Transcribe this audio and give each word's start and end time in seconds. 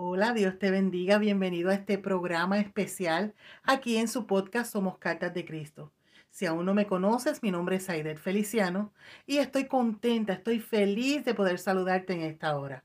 Hola, 0.00 0.32
Dios 0.32 0.60
te 0.60 0.70
bendiga. 0.70 1.18
Bienvenido 1.18 1.70
a 1.70 1.74
este 1.74 1.98
programa 1.98 2.60
especial 2.60 3.34
aquí 3.64 3.96
en 3.96 4.06
su 4.06 4.28
podcast 4.28 4.70
Somos 4.70 4.96
Cartas 4.98 5.34
de 5.34 5.44
Cristo. 5.44 5.92
Si 6.30 6.46
aún 6.46 6.66
no 6.66 6.72
me 6.72 6.86
conoces, 6.86 7.42
mi 7.42 7.50
nombre 7.50 7.74
es 7.74 7.90
Aidet 7.90 8.16
Feliciano 8.16 8.92
y 9.26 9.38
estoy 9.38 9.66
contenta, 9.66 10.34
estoy 10.34 10.60
feliz 10.60 11.24
de 11.24 11.34
poder 11.34 11.58
saludarte 11.58 12.12
en 12.12 12.20
esta 12.20 12.56
hora. 12.56 12.84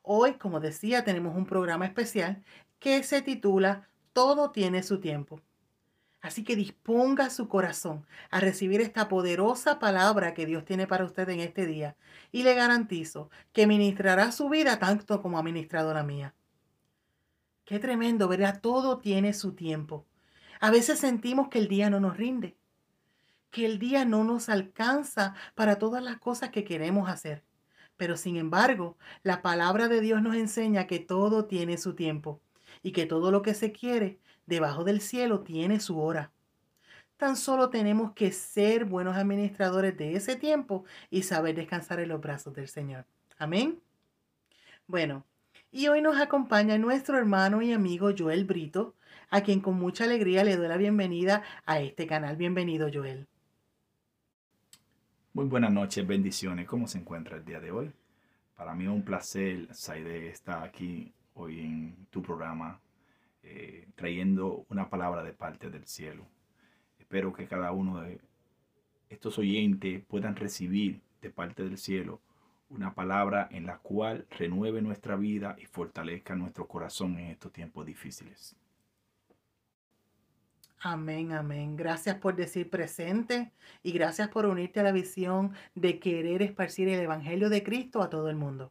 Hoy, 0.00 0.38
como 0.38 0.60
decía, 0.60 1.04
tenemos 1.04 1.36
un 1.36 1.44
programa 1.44 1.84
especial 1.84 2.42
que 2.78 3.02
se 3.02 3.20
titula 3.20 3.90
Todo 4.14 4.50
tiene 4.50 4.82
su 4.82 5.00
tiempo. 5.00 5.42
Así 6.24 6.42
que 6.42 6.56
disponga 6.56 7.28
su 7.28 7.48
corazón 7.48 8.06
a 8.30 8.40
recibir 8.40 8.80
esta 8.80 9.08
poderosa 9.08 9.78
palabra 9.78 10.32
que 10.32 10.46
Dios 10.46 10.64
tiene 10.64 10.86
para 10.86 11.04
usted 11.04 11.28
en 11.28 11.40
este 11.40 11.66
día. 11.66 11.98
Y 12.32 12.44
le 12.44 12.54
garantizo 12.54 13.28
que 13.52 13.66
ministrará 13.66 14.32
su 14.32 14.48
vida 14.48 14.78
tanto 14.78 15.20
como 15.20 15.38
ha 15.38 15.42
ministrado 15.42 15.92
la 15.92 16.02
mía. 16.02 16.34
Qué 17.66 17.78
tremendo, 17.78 18.26
¿verdad? 18.26 18.62
Todo 18.62 19.00
tiene 19.00 19.34
su 19.34 19.52
tiempo. 19.52 20.06
A 20.60 20.70
veces 20.70 20.98
sentimos 20.98 21.48
que 21.48 21.58
el 21.58 21.68
día 21.68 21.90
no 21.90 22.00
nos 22.00 22.16
rinde, 22.16 22.56
que 23.50 23.66
el 23.66 23.78
día 23.78 24.06
no 24.06 24.24
nos 24.24 24.48
alcanza 24.48 25.34
para 25.54 25.78
todas 25.78 26.02
las 26.02 26.16
cosas 26.20 26.48
que 26.48 26.64
queremos 26.64 27.10
hacer. 27.10 27.44
Pero 27.98 28.16
sin 28.16 28.38
embargo, 28.38 28.96
la 29.24 29.42
palabra 29.42 29.88
de 29.88 30.00
Dios 30.00 30.22
nos 30.22 30.36
enseña 30.36 30.86
que 30.86 31.00
todo 31.00 31.44
tiene 31.44 31.76
su 31.76 31.94
tiempo 31.94 32.40
y 32.82 32.92
que 32.92 33.04
todo 33.04 33.30
lo 33.30 33.42
que 33.42 33.52
se 33.52 33.72
quiere 33.72 34.20
debajo 34.46 34.84
del 34.84 35.00
cielo 35.00 35.40
tiene 35.40 35.80
su 35.80 36.00
hora. 36.00 36.30
Tan 37.16 37.36
solo 37.36 37.70
tenemos 37.70 38.12
que 38.12 38.32
ser 38.32 38.84
buenos 38.84 39.16
administradores 39.16 39.96
de 39.96 40.14
ese 40.16 40.36
tiempo 40.36 40.84
y 41.10 41.22
saber 41.22 41.54
descansar 41.54 42.00
en 42.00 42.08
los 42.08 42.20
brazos 42.20 42.54
del 42.54 42.68
Señor. 42.68 43.06
Amén. 43.38 43.80
Bueno, 44.86 45.24
y 45.70 45.88
hoy 45.88 46.02
nos 46.02 46.20
acompaña 46.20 46.76
nuestro 46.78 47.18
hermano 47.18 47.62
y 47.62 47.72
amigo 47.72 48.10
Joel 48.16 48.44
Brito, 48.44 48.94
a 49.30 49.42
quien 49.42 49.60
con 49.60 49.74
mucha 49.74 50.04
alegría 50.04 50.44
le 50.44 50.56
doy 50.56 50.68
la 50.68 50.76
bienvenida 50.76 51.42
a 51.66 51.80
este 51.80 52.06
canal. 52.06 52.36
Bienvenido, 52.36 52.88
Joel. 52.92 53.26
Muy 55.32 55.46
buenas 55.46 55.72
noches, 55.72 56.06
bendiciones. 56.06 56.68
¿Cómo 56.68 56.86
se 56.86 56.98
encuentra 56.98 57.36
el 57.36 57.44
día 57.44 57.58
de 57.58 57.72
hoy? 57.72 57.92
Para 58.56 58.74
mí 58.74 58.84
es 58.84 58.90
un 58.90 59.02
placer, 59.02 59.66
Saide, 59.74 60.28
estar 60.28 60.62
aquí 60.62 61.12
hoy 61.34 61.60
en 61.60 62.06
tu 62.10 62.22
programa 62.22 62.80
eh, 63.44 63.86
trayendo 63.94 64.64
una 64.70 64.88
palabra 64.88 65.22
de 65.22 65.32
parte 65.32 65.70
del 65.70 65.86
cielo. 65.86 66.26
Espero 66.98 67.32
que 67.32 67.46
cada 67.46 67.72
uno 67.72 68.00
de 68.00 68.18
estos 69.10 69.38
oyentes 69.38 70.02
puedan 70.06 70.34
recibir 70.34 71.00
de 71.20 71.30
parte 71.30 71.62
del 71.62 71.78
cielo 71.78 72.20
una 72.70 72.94
palabra 72.94 73.48
en 73.52 73.66
la 73.66 73.78
cual 73.78 74.26
renueve 74.30 74.82
nuestra 74.82 75.16
vida 75.16 75.56
y 75.60 75.66
fortalezca 75.66 76.34
nuestro 76.34 76.66
corazón 76.66 77.18
en 77.18 77.26
estos 77.26 77.52
tiempos 77.52 77.86
difíciles. 77.86 78.56
Amén, 80.80 81.32
amén. 81.32 81.76
Gracias 81.76 82.16
por 82.16 82.36
decir 82.36 82.68
presente 82.68 83.52
y 83.82 83.92
gracias 83.92 84.28
por 84.28 84.44
unirte 84.44 84.80
a 84.80 84.82
la 84.82 84.92
visión 84.92 85.52
de 85.74 85.98
querer 85.98 86.42
esparcir 86.42 86.88
el 86.88 87.00
Evangelio 87.00 87.48
de 87.48 87.62
Cristo 87.62 88.02
a 88.02 88.10
todo 88.10 88.28
el 88.28 88.36
mundo. 88.36 88.70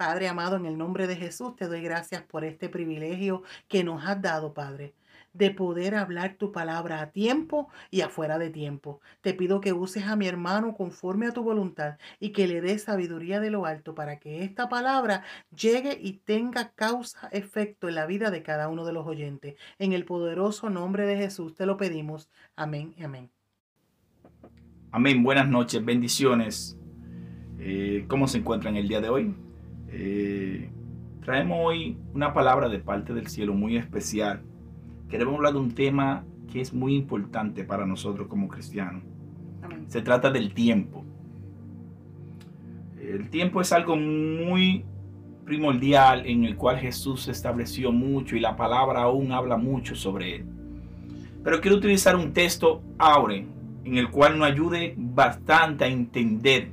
Padre 0.00 0.28
amado, 0.28 0.56
en 0.56 0.64
el 0.64 0.78
nombre 0.78 1.06
de 1.06 1.14
Jesús 1.14 1.56
te 1.56 1.68
doy 1.68 1.82
gracias 1.82 2.22
por 2.22 2.42
este 2.42 2.70
privilegio 2.70 3.42
que 3.68 3.84
nos 3.84 4.02
has 4.06 4.22
dado, 4.22 4.54
Padre 4.54 4.94
de 5.34 5.50
poder 5.50 5.94
hablar 5.94 6.36
tu 6.38 6.50
palabra 6.52 7.02
a 7.02 7.10
tiempo 7.12 7.68
y 7.90 8.00
afuera 8.00 8.38
de 8.38 8.48
tiempo. 8.48 9.00
Te 9.20 9.34
pido 9.34 9.60
que 9.60 9.74
uses 9.74 10.04
a 10.06 10.16
mi 10.16 10.26
hermano 10.26 10.74
conforme 10.74 11.26
a 11.26 11.32
tu 11.32 11.42
voluntad 11.44 11.98
y 12.18 12.30
que 12.30 12.48
le 12.48 12.62
des 12.62 12.84
sabiduría 12.84 13.38
de 13.40 13.50
lo 13.50 13.66
alto 13.66 13.94
para 13.94 14.18
que 14.18 14.42
esta 14.42 14.70
palabra 14.70 15.22
llegue 15.54 15.98
y 16.00 16.14
tenga 16.14 16.72
causa, 16.72 17.28
efecto 17.30 17.88
en 17.88 17.94
la 17.94 18.06
vida 18.06 18.30
de 18.30 18.42
cada 18.42 18.68
uno 18.68 18.86
de 18.86 18.94
los 18.94 19.06
oyentes. 19.06 19.54
En 19.78 19.92
el 19.92 20.06
poderoso 20.06 20.70
nombre 20.70 21.04
de 21.04 21.18
Jesús 21.18 21.54
te 21.54 21.66
lo 21.66 21.76
pedimos. 21.76 22.30
Amén 22.56 22.94
y 22.96 23.04
amén. 23.04 23.30
Amén. 24.90 25.22
Buenas 25.22 25.48
noches, 25.48 25.84
bendiciones. 25.84 26.76
Eh, 27.60 28.06
¿Cómo 28.08 28.26
se 28.26 28.38
encuentran 28.38 28.76
el 28.76 28.88
día 28.88 29.02
de 29.02 29.10
hoy? 29.10 29.49
Eh, 29.92 30.70
traemos 31.24 31.58
hoy 31.60 31.98
una 32.14 32.32
palabra 32.32 32.68
de 32.68 32.78
parte 32.78 33.12
del 33.12 33.26
cielo 33.26 33.54
muy 33.54 33.76
especial. 33.76 34.42
Queremos 35.08 35.34
hablar 35.34 35.54
de 35.54 35.58
un 35.58 35.74
tema 35.74 36.24
que 36.52 36.60
es 36.60 36.72
muy 36.72 36.94
importante 36.94 37.64
para 37.64 37.86
nosotros 37.86 38.28
como 38.28 38.48
cristianos. 38.48 39.02
Se 39.88 40.02
trata 40.02 40.30
del 40.30 40.54
tiempo. 40.54 41.04
El 43.00 43.28
tiempo 43.30 43.60
es 43.60 43.72
algo 43.72 43.96
muy 43.96 44.84
primordial 45.44 46.26
en 46.26 46.44
el 46.44 46.56
cual 46.56 46.78
Jesús 46.78 47.22
se 47.22 47.32
estableció 47.32 47.90
mucho 47.90 48.36
y 48.36 48.40
la 48.40 48.56
palabra 48.56 49.02
aún 49.02 49.32
habla 49.32 49.56
mucho 49.56 49.96
sobre 49.96 50.36
él. 50.36 50.46
Pero 51.42 51.60
quiero 51.60 51.76
utilizar 51.78 52.14
un 52.14 52.32
texto 52.32 52.82
aure 52.98 53.46
en 53.84 53.96
el 53.96 54.10
cual 54.10 54.38
nos 54.38 54.48
ayude 54.48 54.94
bastante 54.96 55.84
a 55.84 55.88
entender 55.88 56.70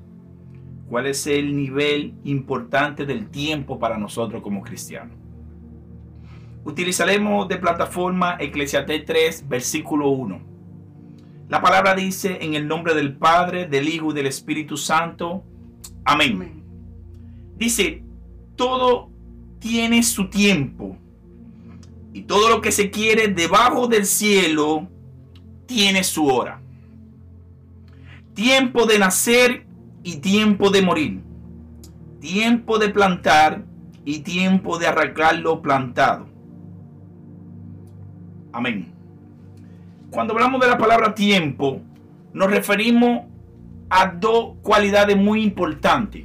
cuál 0.89 1.07
es 1.07 1.27
el 1.27 1.55
nivel 1.55 2.13
importante 2.23 3.05
del 3.05 3.29
tiempo 3.29 3.77
para 3.77 3.97
nosotros 3.97 4.41
como 4.41 4.61
cristianos. 4.61 5.15
Utilizaremos 6.63 7.47
de 7.47 7.57
plataforma 7.57 8.37
Eclesiastés 8.39 9.05
3, 9.05 9.47
versículo 9.47 10.09
1. 10.09 10.41
La 11.49 11.61
palabra 11.61 11.95
dice 11.95 12.39
en 12.41 12.55
el 12.55 12.67
nombre 12.67 12.93
del 12.93 13.15
Padre, 13.15 13.67
del 13.67 13.87
Hijo 13.87 14.11
y 14.11 14.15
del 14.15 14.25
Espíritu 14.25 14.75
Santo. 14.75 15.43
Amén. 16.03 16.63
Dice, 17.55 18.03
todo 18.57 19.09
tiene 19.59 20.03
su 20.03 20.29
tiempo. 20.29 20.97
Y 22.11 22.23
todo 22.23 22.49
lo 22.49 22.61
que 22.61 22.71
se 22.71 22.89
quiere 22.91 23.27
debajo 23.29 23.87
del 23.87 24.05
cielo 24.05 24.87
tiene 25.67 26.03
su 26.03 26.25
hora. 26.27 26.61
Tiempo 28.33 28.85
de 28.85 28.99
nacer 28.99 29.66
y 30.07 30.19
tiempo 30.19 30.69
de 30.69 30.81
morir, 30.81 31.19
tiempo 32.21 32.79
de 32.79 32.87
plantar 32.87 33.65
y 34.05 34.19
tiempo 34.19 34.79
de 34.79 34.87
arrancar 34.87 35.35
lo 35.35 35.61
plantado. 35.61 36.27
Amén. 38.53 38.93
Cuando 40.09 40.33
hablamos 40.33 40.61
de 40.61 40.67
la 40.67 40.77
palabra 40.77 41.13
tiempo, 41.13 41.81
nos 42.31 42.49
referimos 42.49 43.25
a 43.89 44.07
dos 44.07 44.53
cualidades 44.61 45.17
muy 45.17 45.43
importantes. 45.43 46.23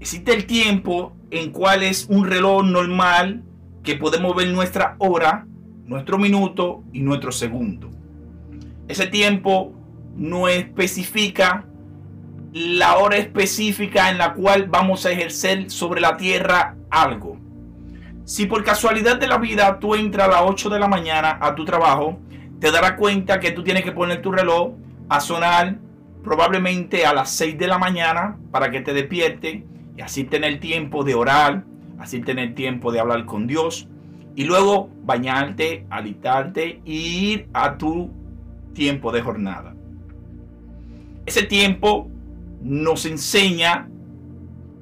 Existe 0.00 0.34
el 0.34 0.44
tiempo 0.46 1.12
en 1.30 1.52
cual 1.52 1.84
es 1.84 2.08
un 2.10 2.26
reloj 2.26 2.64
normal 2.64 3.44
que 3.84 3.94
podemos 3.94 4.34
ver 4.34 4.48
nuestra 4.48 4.96
hora, 4.98 5.46
nuestro 5.86 6.18
minuto 6.18 6.82
y 6.92 6.98
nuestro 6.98 7.30
segundo. 7.30 7.90
Ese 8.88 9.06
tiempo 9.06 9.72
no 10.16 10.48
especifica 10.48 11.68
la 12.52 12.98
hora 12.98 13.16
específica 13.16 14.10
en 14.10 14.18
la 14.18 14.34
cual 14.34 14.66
vamos 14.68 15.06
a 15.06 15.10
ejercer 15.10 15.70
sobre 15.70 16.00
la 16.00 16.16
tierra 16.16 16.76
algo. 16.90 17.38
Si 18.24 18.46
por 18.46 18.62
casualidad 18.62 19.18
de 19.18 19.26
la 19.26 19.38
vida 19.38 19.78
tú 19.78 19.94
entras 19.94 20.28
a 20.28 20.30
las 20.30 20.42
8 20.42 20.68
de 20.68 20.78
la 20.78 20.86
mañana 20.86 21.38
a 21.40 21.54
tu 21.54 21.64
trabajo, 21.64 22.18
te 22.60 22.70
darás 22.70 22.92
cuenta 22.92 23.40
que 23.40 23.52
tú 23.52 23.64
tienes 23.64 23.82
que 23.82 23.92
poner 23.92 24.20
tu 24.22 24.30
reloj 24.30 24.74
a 25.08 25.20
sonar 25.20 25.78
probablemente 26.22 27.04
a 27.04 27.14
las 27.14 27.30
6 27.30 27.58
de 27.58 27.66
la 27.66 27.78
mañana 27.78 28.36
para 28.50 28.70
que 28.70 28.80
te 28.80 28.92
despierte 28.92 29.64
y 29.96 30.00
así 30.00 30.24
tener 30.24 30.60
tiempo 30.60 31.04
de 31.04 31.14
orar, 31.14 31.64
así 31.98 32.20
tener 32.20 32.54
tiempo 32.54 32.92
de 32.92 33.00
hablar 33.00 33.24
con 33.24 33.46
Dios 33.46 33.88
y 34.36 34.44
luego 34.44 34.90
bañarte, 35.04 35.86
alitarte 35.90 36.80
e 36.84 36.92
ir 36.92 37.48
a 37.52 37.76
tu 37.76 38.10
tiempo 38.74 39.10
de 39.10 39.22
jornada. 39.22 39.74
Ese 41.26 41.42
tiempo 41.42 42.08
nos 42.62 43.06
enseña 43.06 43.88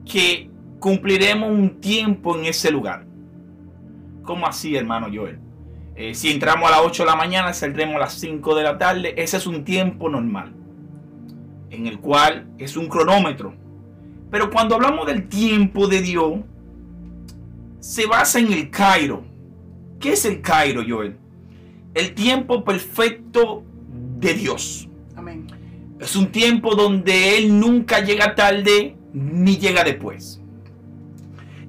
que 0.05 0.51
cumpliremos 0.79 1.51
un 1.51 1.81
tiempo 1.81 2.37
en 2.37 2.47
ese 2.47 2.71
lugar. 2.71 3.07
¿Cómo 4.23 4.47
así, 4.47 4.77
hermano 4.77 5.09
Joel? 5.13 5.39
Eh, 5.97 6.15
si 6.15 6.31
entramos 6.31 6.69
a 6.69 6.77
las 6.77 6.81
8 6.85 7.03
de 7.03 7.11
la 7.11 7.17
mañana, 7.17 7.53
saldremos 7.53 7.97
a 7.97 8.01
las 8.01 8.15
5 8.15 8.55
de 8.55 8.63
la 8.63 8.79
tarde. 8.79 9.15
Ese 9.17 9.37
es 9.37 9.47
un 9.47 9.65
tiempo 9.65 10.09
normal, 10.09 10.53
en 11.71 11.87
el 11.87 11.99
cual 12.01 12.49
es 12.59 12.77
un 12.77 12.87
cronómetro. 12.87 13.55
Pero 14.31 14.51
cuando 14.51 14.77
hablamos 14.77 15.07
del 15.07 15.29
tiempo 15.29 15.89
de 15.89 16.01
Dios, 16.01 16.41
se 17.81 18.07
basa 18.07 18.39
en 18.39 18.53
el 18.53 18.71
Cairo. 18.71 19.25
¿Qué 19.99 20.13
es 20.13 20.25
el 20.25 20.41
Cairo, 20.41 20.83
Joel? 20.87 21.17
El 21.95 22.15
tiempo 22.15 22.65
perfecto 22.65 23.65
de 24.19 24.35
Dios. 24.35 24.90
Es 26.01 26.17
un 26.17 26.33
tiempo 26.33 26.75
donde 26.75 27.37
Él 27.37 27.61
nunca 27.61 28.01
llega 28.01 28.35
tarde 28.35 28.97
ni 29.13 29.59
llega 29.59 29.85
después. 29.85 30.41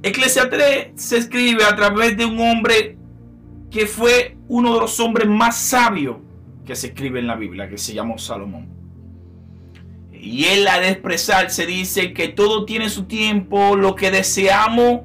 Eclesiastes 0.04 0.90
se 0.96 1.18
escribe 1.18 1.64
a 1.64 1.76
través 1.76 2.18
de 2.18 2.26
un 2.26 2.40
hombre 2.40 2.98
que 3.70 3.86
fue 3.86 4.38
uno 4.48 4.74
de 4.74 4.80
los 4.80 5.00
hombres 5.00 5.28
más 5.28 5.58
sabios 5.58 6.18
que 6.66 6.76
se 6.76 6.88
escribe 6.88 7.20
en 7.20 7.28
la 7.28 7.36
Biblia, 7.36 7.70
que 7.70 7.78
se 7.78 7.94
llamó 7.94 8.18
Salomón. 8.18 8.68
Y 10.12 10.46
él 10.46 10.68
al 10.68 10.84
expresarse 10.86 11.66
dice 11.66 12.14
que 12.14 12.30
todo 12.30 12.66
tiene 12.66 12.90
su 12.90 13.04
tiempo, 13.04 13.76
lo 13.76 13.96
que 13.96 14.12
deseamos 14.12 15.02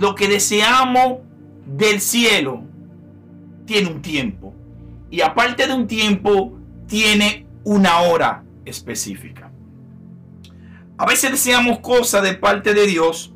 lo 0.00 0.14
que 0.14 0.28
deseamos 0.28 1.18
del 1.66 2.00
cielo 2.00 2.62
tiene 3.66 3.88
un 3.88 4.02
tiempo. 4.02 4.54
Y 5.10 5.20
aparte 5.20 5.66
de 5.66 5.74
un 5.74 5.86
tiempo, 5.86 6.58
tiene 6.86 7.46
una 7.64 8.00
hora 8.00 8.44
específica. 8.64 9.50
A 10.96 11.06
veces 11.06 11.30
deseamos 11.30 11.78
cosas 11.80 12.22
de 12.22 12.34
parte 12.34 12.74
de 12.74 12.86
Dios, 12.86 13.32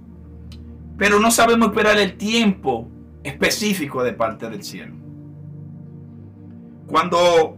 pero 0.98 1.18
no 1.18 1.30
sabemos 1.30 1.68
esperar 1.68 1.98
el 1.98 2.16
tiempo 2.16 2.88
específico 3.22 4.02
de 4.02 4.12
parte 4.12 4.48
del 4.50 4.62
cielo. 4.62 4.94
Cuando 6.86 7.56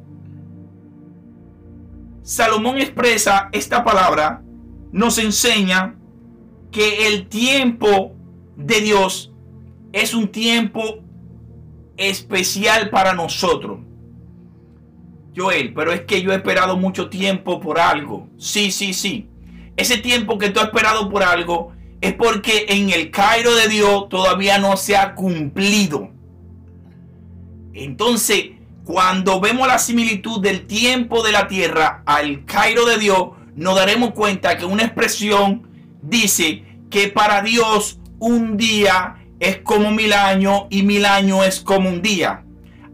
Salomón 2.22 2.78
expresa 2.78 3.48
esta 3.52 3.84
palabra, 3.84 4.42
nos 4.92 5.19
enseña 5.19 5.96
que 6.70 7.08
el 7.08 7.28
tiempo 7.28 8.14
de 8.56 8.80
Dios 8.80 9.32
es 9.92 10.14
un 10.14 10.28
tiempo 10.28 10.82
especial 11.96 12.90
para 12.90 13.12
nosotros. 13.14 13.80
Joel, 15.36 15.74
pero 15.74 15.92
es 15.92 16.02
que 16.02 16.22
yo 16.22 16.32
he 16.32 16.36
esperado 16.36 16.76
mucho 16.76 17.10
tiempo 17.10 17.60
por 17.60 17.78
algo. 17.78 18.28
Sí, 18.38 18.70
sí, 18.70 18.94
sí. 18.94 19.28
Ese 19.76 19.98
tiempo 19.98 20.38
que 20.38 20.48
tú 20.48 20.60
has 20.60 20.66
esperado 20.66 21.10
por 21.10 21.22
algo 21.22 21.72
es 22.00 22.14
porque 22.14 22.66
en 22.68 22.90
el 22.90 23.10
Cairo 23.10 23.54
de 23.54 23.68
Dios 23.68 24.08
todavía 24.08 24.58
no 24.58 24.76
se 24.76 24.96
ha 24.96 25.14
cumplido. 25.14 26.10
Entonces, 27.74 28.52
cuando 28.84 29.40
vemos 29.40 29.68
la 29.68 29.78
similitud 29.78 30.40
del 30.40 30.66
tiempo 30.66 31.22
de 31.22 31.32
la 31.32 31.48
tierra 31.48 32.02
al 32.06 32.46
Cairo 32.46 32.86
de 32.86 32.98
Dios, 32.98 33.30
nos 33.54 33.76
daremos 33.76 34.12
cuenta 34.12 34.56
que 34.56 34.64
una 34.64 34.84
expresión 34.84 35.68
dice 36.02 36.64
que 36.88 37.08
para 37.08 37.42
Dios 37.42 37.98
un 38.18 38.56
día 38.56 39.16
es 39.40 39.58
como 39.58 39.90
mil 39.90 40.14
años 40.14 40.62
y 40.70 40.82
mil 40.82 41.04
años 41.04 41.46
es 41.46 41.60
como 41.60 41.90
un 41.90 42.00
día. 42.00 42.45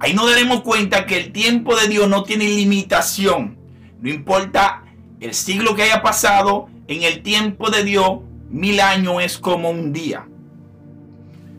Ahí 0.02 0.14
nos 0.14 0.28
daremos 0.28 0.62
cuenta 0.62 1.06
que 1.06 1.16
el 1.16 1.30
tiempo 1.30 1.76
de 1.76 1.86
Dios 1.86 2.08
no 2.08 2.24
tiene 2.24 2.48
limitación. 2.48 3.56
No 4.00 4.10
importa 4.10 4.82
el 5.20 5.32
siglo 5.32 5.76
que 5.76 5.84
haya 5.84 6.02
pasado, 6.02 6.68
en 6.88 7.04
el 7.04 7.22
tiempo 7.22 7.70
de 7.70 7.84
Dios 7.84 8.18
mil 8.50 8.80
años 8.80 9.22
es 9.22 9.38
como 9.38 9.70
un 9.70 9.92
día. 9.92 10.26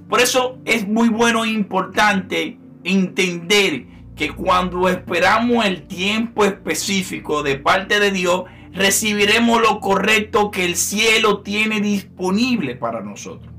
Por 0.10 0.20
eso 0.20 0.58
es 0.66 0.86
muy 0.86 1.08
bueno 1.08 1.46
e 1.46 1.52
importante 1.52 2.58
entender 2.84 3.86
que 4.18 4.32
cuando 4.32 4.90
esperamos 4.90 5.66
el 5.66 5.88
tiempo 5.88 6.44
específico 6.44 7.44
de 7.44 7.56
parte 7.56 8.02
de 8.02 8.12
Dios, 8.12 8.44
recibiremos 8.74 9.62
lo 9.62 9.80
correcto 9.80 10.52
que 10.52 10.66
el 10.66 10.76
cielo 10.76 11.40
tiene 11.44 11.80
disponible 11.80 12.76
para 12.76 13.00
nosotros. 13.00 13.54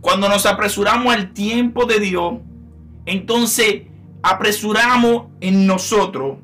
Cuando 0.00 0.28
nos 0.28 0.46
apresuramos 0.46 1.12
al 1.12 1.32
tiempo 1.32 1.84
de 1.84 1.98
Dios, 1.98 2.34
entonces 3.04 3.87
apresuramos 4.22 5.26
en 5.40 5.66
nosotros 5.66 6.38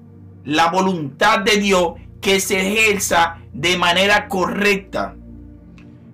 la 0.45 0.71
voluntad 0.71 1.41
de 1.41 1.57
Dios 1.57 1.95
que 2.21 2.41
se 2.41 2.61
ejerza 2.61 3.39
de 3.53 3.77
manera 3.77 4.29
correcta 4.29 5.15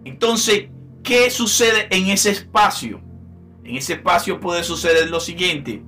entonces, 0.04 0.68
¿qué 1.02 1.30
sucede 1.30 1.88
en 1.90 2.08
ese 2.08 2.30
espacio? 2.30 3.00
En 3.64 3.76
ese 3.76 3.94
espacio 3.94 4.40
puede 4.40 4.64
suceder 4.64 5.10
lo 5.10 5.20
siguiente. 5.20 5.82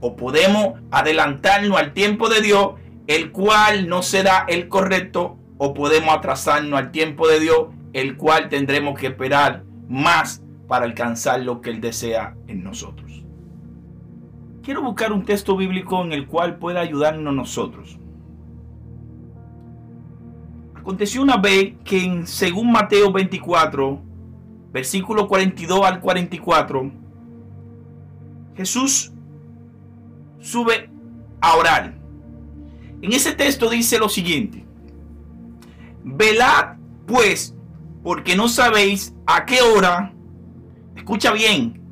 O 0.00 0.16
podemos 0.16 0.80
adelantarnos 0.90 1.78
al 1.78 1.92
tiempo 1.92 2.28
de 2.28 2.40
Dios, 2.40 2.74
el 3.06 3.32
cual 3.32 3.88
no 3.88 4.02
será 4.02 4.46
el 4.48 4.68
correcto, 4.68 5.38
o 5.58 5.74
podemos 5.74 6.14
atrasarnos 6.14 6.78
al 6.78 6.90
tiempo 6.90 7.28
de 7.28 7.40
Dios, 7.40 7.68
el 7.92 8.16
cual 8.16 8.48
tendremos 8.48 8.98
que 8.98 9.08
esperar 9.08 9.64
más 9.88 10.42
para 10.68 10.86
alcanzar 10.86 11.40
lo 11.40 11.60
que 11.60 11.70
Él 11.70 11.80
desea 11.80 12.34
en 12.46 12.64
nosotros. 12.64 13.09
Quiero 14.62 14.82
buscar 14.82 15.12
un 15.12 15.24
texto 15.24 15.56
bíblico 15.56 16.02
en 16.04 16.12
el 16.12 16.26
cual 16.26 16.56
pueda 16.56 16.80
ayudarnos 16.80 17.34
nosotros. 17.34 17.98
Aconteció 20.74 21.22
una 21.22 21.36
vez 21.36 21.74
que 21.84 22.04
en 22.04 22.26
según 22.26 22.70
Mateo 22.70 23.10
24, 23.10 24.00
versículo 24.72 25.28
42 25.28 25.84
al 25.84 26.00
44, 26.00 26.90
Jesús 28.54 29.12
sube 30.40 30.90
a 31.40 31.56
orar. 31.56 31.94
En 33.00 33.12
ese 33.12 33.32
texto 33.32 33.70
dice 33.70 33.98
lo 33.98 34.08
siguiente: 34.10 34.66
Velad 36.04 36.76
pues, 37.06 37.54
porque 38.02 38.36
no 38.36 38.48
sabéis 38.48 39.14
a 39.26 39.46
qué 39.46 39.62
hora, 39.62 40.12
escucha 40.96 41.32
bien, 41.32 41.82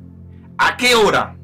a 0.57 0.77
qué 0.77 0.93
hora. 0.95 1.38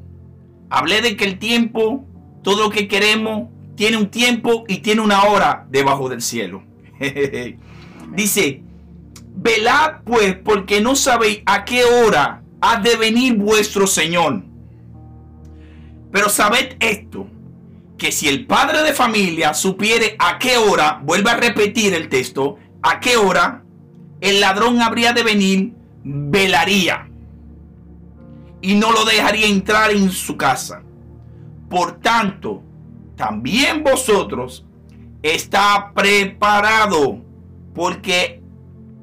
Hablé 0.70 1.00
de 1.00 1.16
que 1.16 1.24
el 1.24 1.38
tiempo, 1.38 2.04
todo 2.42 2.64
lo 2.64 2.70
que 2.70 2.88
queremos, 2.88 3.48
tiene 3.76 3.96
un 3.96 4.10
tiempo 4.10 4.64
y 4.66 4.78
tiene 4.78 5.02
una 5.02 5.24
hora 5.24 5.66
debajo 5.70 6.08
del 6.08 6.22
cielo. 6.22 6.62
Dice, 8.14 8.62
velad 9.34 10.02
pues 10.04 10.36
porque 10.36 10.80
no 10.80 10.96
sabéis 10.96 11.42
a 11.46 11.64
qué 11.64 11.84
hora 11.84 12.42
ha 12.60 12.80
de 12.80 12.96
venir 12.96 13.36
vuestro 13.36 13.86
Señor. 13.86 14.42
Pero 16.10 16.28
sabed 16.30 16.76
esto, 16.80 17.28
que 17.98 18.10
si 18.12 18.28
el 18.28 18.46
padre 18.46 18.82
de 18.82 18.92
familia 18.92 19.54
supiere 19.54 20.16
a 20.18 20.38
qué 20.38 20.56
hora, 20.56 21.00
vuelve 21.04 21.30
a 21.30 21.36
repetir 21.36 21.94
el 21.94 22.08
texto, 22.08 22.56
a 22.82 23.00
qué 23.00 23.16
hora 23.16 23.62
el 24.20 24.40
ladrón 24.40 24.80
habría 24.80 25.12
de 25.12 25.22
venir, 25.22 25.72
velaría 26.02 27.05
y 28.60 28.74
no 28.74 28.92
lo 28.92 29.04
dejaría 29.04 29.46
entrar 29.46 29.90
en 29.90 30.10
su 30.10 30.36
casa. 30.36 30.82
Por 31.68 32.00
tanto, 32.00 32.62
también 33.16 33.82
vosotros 33.82 34.64
está 35.22 35.92
preparado 35.94 37.18
porque 37.74 38.42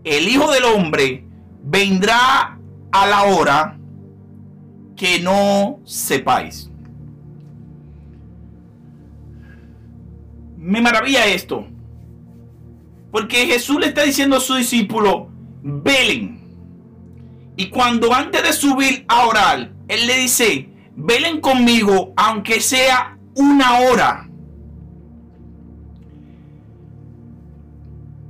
el 0.04 0.28
Hijo 0.28 0.52
del 0.52 0.66
Hombre 0.66 1.26
vendrá 1.64 2.60
a 2.92 3.08
la 3.08 3.24
hora 3.24 3.78
que 4.96 5.20
no 5.20 5.80
sepáis. 5.84 6.70
Me 10.58 10.82
maravilla 10.82 11.26
esto. 11.26 11.68
Porque 13.12 13.46
Jesús 13.46 13.80
le 13.80 13.88
está 13.88 14.04
diciendo 14.04 14.38
a 14.38 14.40
su 14.40 14.56
discípulo, 14.56 15.28
velen. 15.62 16.43
Y 17.56 17.70
cuando 17.70 18.14
antes 18.14 18.44
de 18.44 18.54
subir 18.54 19.06
a 19.08 19.26
orar, 19.26 19.72
Él 19.88 20.08
le 20.08 20.18
dice, 20.18 20.70
velen 20.96 21.40
conmigo 21.40 22.14
aunque 22.16 22.60
sea 22.60 23.18
una 23.36 23.80
hora. 23.80 24.30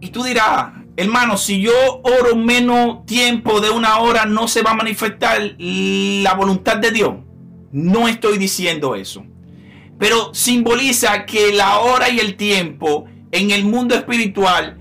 Y 0.01 0.09
tú 0.09 0.23
dirás, 0.23 0.73
hermano, 0.97 1.37
si 1.37 1.61
yo 1.61 1.71
oro 2.03 2.35
menos 2.35 3.05
tiempo 3.05 3.61
de 3.61 3.69
una 3.69 3.99
hora, 3.99 4.25
no 4.25 4.49
se 4.49 4.61
va 4.61 4.71
a 4.71 4.75
manifestar 4.75 5.55
la 5.57 6.33
voluntad 6.33 6.77
de 6.77 6.91
Dios. 6.91 7.15
No 7.71 8.07
estoy 8.07 8.37
diciendo 8.37 8.95
eso. 8.95 9.25
Pero 9.97 10.33
simboliza 10.33 11.25
que 11.25 11.53
la 11.53 11.79
hora 11.79 12.09
y 12.09 12.19
el 12.19 12.35
tiempo 12.35 13.05
en 13.31 13.51
el 13.51 13.63
mundo 13.63 13.95
espiritual 13.95 14.77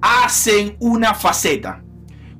hacen 0.00 0.76
una 0.80 1.14
faceta. 1.14 1.84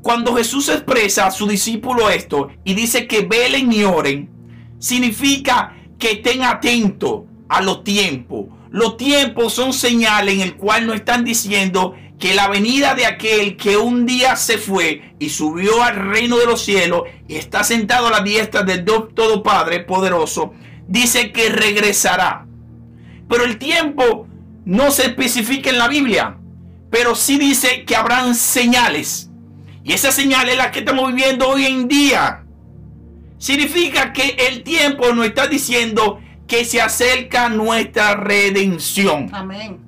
Cuando 0.07 0.37
Jesús 0.37 0.69
expresa 0.69 1.27
a 1.27 1.33
su 1.33 1.49
discípulo 1.49 2.09
esto 2.11 2.51
y 2.63 2.75
dice 2.75 3.09
que 3.09 3.23
velen 3.23 3.73
y 3.73 3.83
oren, 3.83 4.31
significa 4.79 5.75
que 5.99 6.13
estén 6.13 6.45
atentos 6.45 7.23
a 7.49 7.61
los 7.61 7.83
tiempos. 7.83 8.47
Los 8.71 8.97
tiempos 8.99 9.53
son 9.53 9.73
señales 9.73 10.37
en 10.37 10.43
el 10.43 10.55
cual 10.55 10.87
nos 10.87 10.95
están 10.95 11.25
diciendo 11.25 11.97
que 12.21 12.37
la 12.37 12.47
venida 12.47 12.95
de 12.95 13.05
aquel 13.05 13.57
que 13.57 13.79
un 13.79 14.07
día 14.07 14.37
se 14.37 14.59
fue 14.59 15.17
y 15.19 15.31
subió 15.31 15.83
al 15.83 15.97
reino 15.97 16.37
de 16.37 16.47
los 16.47 16.65
cielos 16.65 17.03
y 17.27 17.35
está 17.35 17.65
sentado 17.65 18.07
a 18.07 18.13
la 18.13 18.21
diestra 18.21 18.63
del 18.63 18.85
Todo 18.85 19.43
Padre 19.43 19.81
poderoso, 19.81 20.55
dice 20.87 21.33
que 21.33 21.49
regresará. 21.49 22.47
Pero 23.29 23.43
el 23.43 23.59
tiempo 23.59 24.29
no 24.65 24.93
se 24.93 25.07
especifica 25.07 25.71
en 25.71 25.79
la 25.79 25.89
Biblia, 25.89 26.39
pero 26.93 27.17
sí 27.17 27.39
dice 27.39 27.85
que 27.85 27.97
habrán 27.97 28.37
señales. 28.37 29.25
Y 29.87 29.93
esa 29.93 30.11
señal 30.11 30.49
es 30.49 30.57
la 30.57 30.73
que 30.73 30.81
estamos 30.81 31.14
viviendo 31.14 31.49
hoy 31.49 31.64
en 31.64 31.87
día. 31.87 32.45
Significa 33.38 34.12
que 34.12 34.37
el 34.49 34.64
tiempo 34.64 35.12
nos 35.14 35.26
está 35.26 35.47
diciendo 35.47 36.19
que 36.49 36.64
se 36.64 36.81
acerca 36.81 37.49
nuestra 37.49 38.16
redención. 38.16 39.28
Amén. 39.33 39.78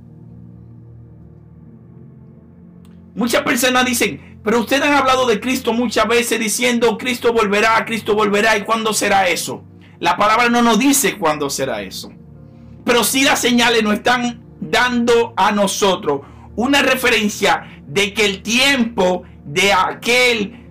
Muchas 3.17 3.43
personas 3.43 3.87
dicen, 3.87 4.39
pero 4.45 4.61
ustedes 4.61 4.83
han 4.83 4.95
hablado 4.95 5.27
de 5.27 5.41
Cristo 5.41 5.73
muchas 5.73 6.07
veces 6.07 6.39
diciendo, 6.39 6.97
Cristo 6.97 7.33
volverá, 7.33 7.85
Cristo 7.85 8.15
volverá, 8.15 8.57
¿y 8.57 8.63
cuándo 8.63 8.93
será 8.93 9.27
eso? 9.27 9.65
La 9.99 10.17
palabra 10.17 10.49
no 10.49 10.63
nos 10.63 10.79
dice 10.79 11.19
cuándo 11.19 11.51
será 11.51 11.83
eso. 11.83 12.13
Pero 12.85 13.03
sí 13.03 13.25
las 13.25 13.41
señales 13.41 13.83
nos 13.83 13.95
están 13.95 14.45
dando 14.61 15.35
a 15.37 15.51
nosotros 15.51 16.21
una 16.55 16.83
referencia 16.83 17.83
de 17.89 18.15
que 18.15 18.27
el 18.27 18.43
tiempo 18.43 19.25
de 19.53 19.73
aquel 19.73 20.67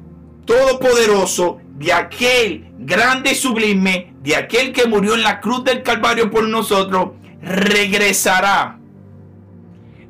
todopoderoso 0.45 1.59
de 1.77 1.93
aquel 1.93 2.71
grande 2.79 3.35
sublime, 3.35 4.13
de 4.23 4.35
aquel 4.35 4.73
que 4.73 4.87
murió 4.87 5.13
en 5.13 5.23
la 5.23 5.39
cruz 5.39 5.63
del 5.63 5.83
Calvario 5.83 6.31
por 6.31 6.47
nosotros, 6.47 7.09
regresará. 7.41 8.79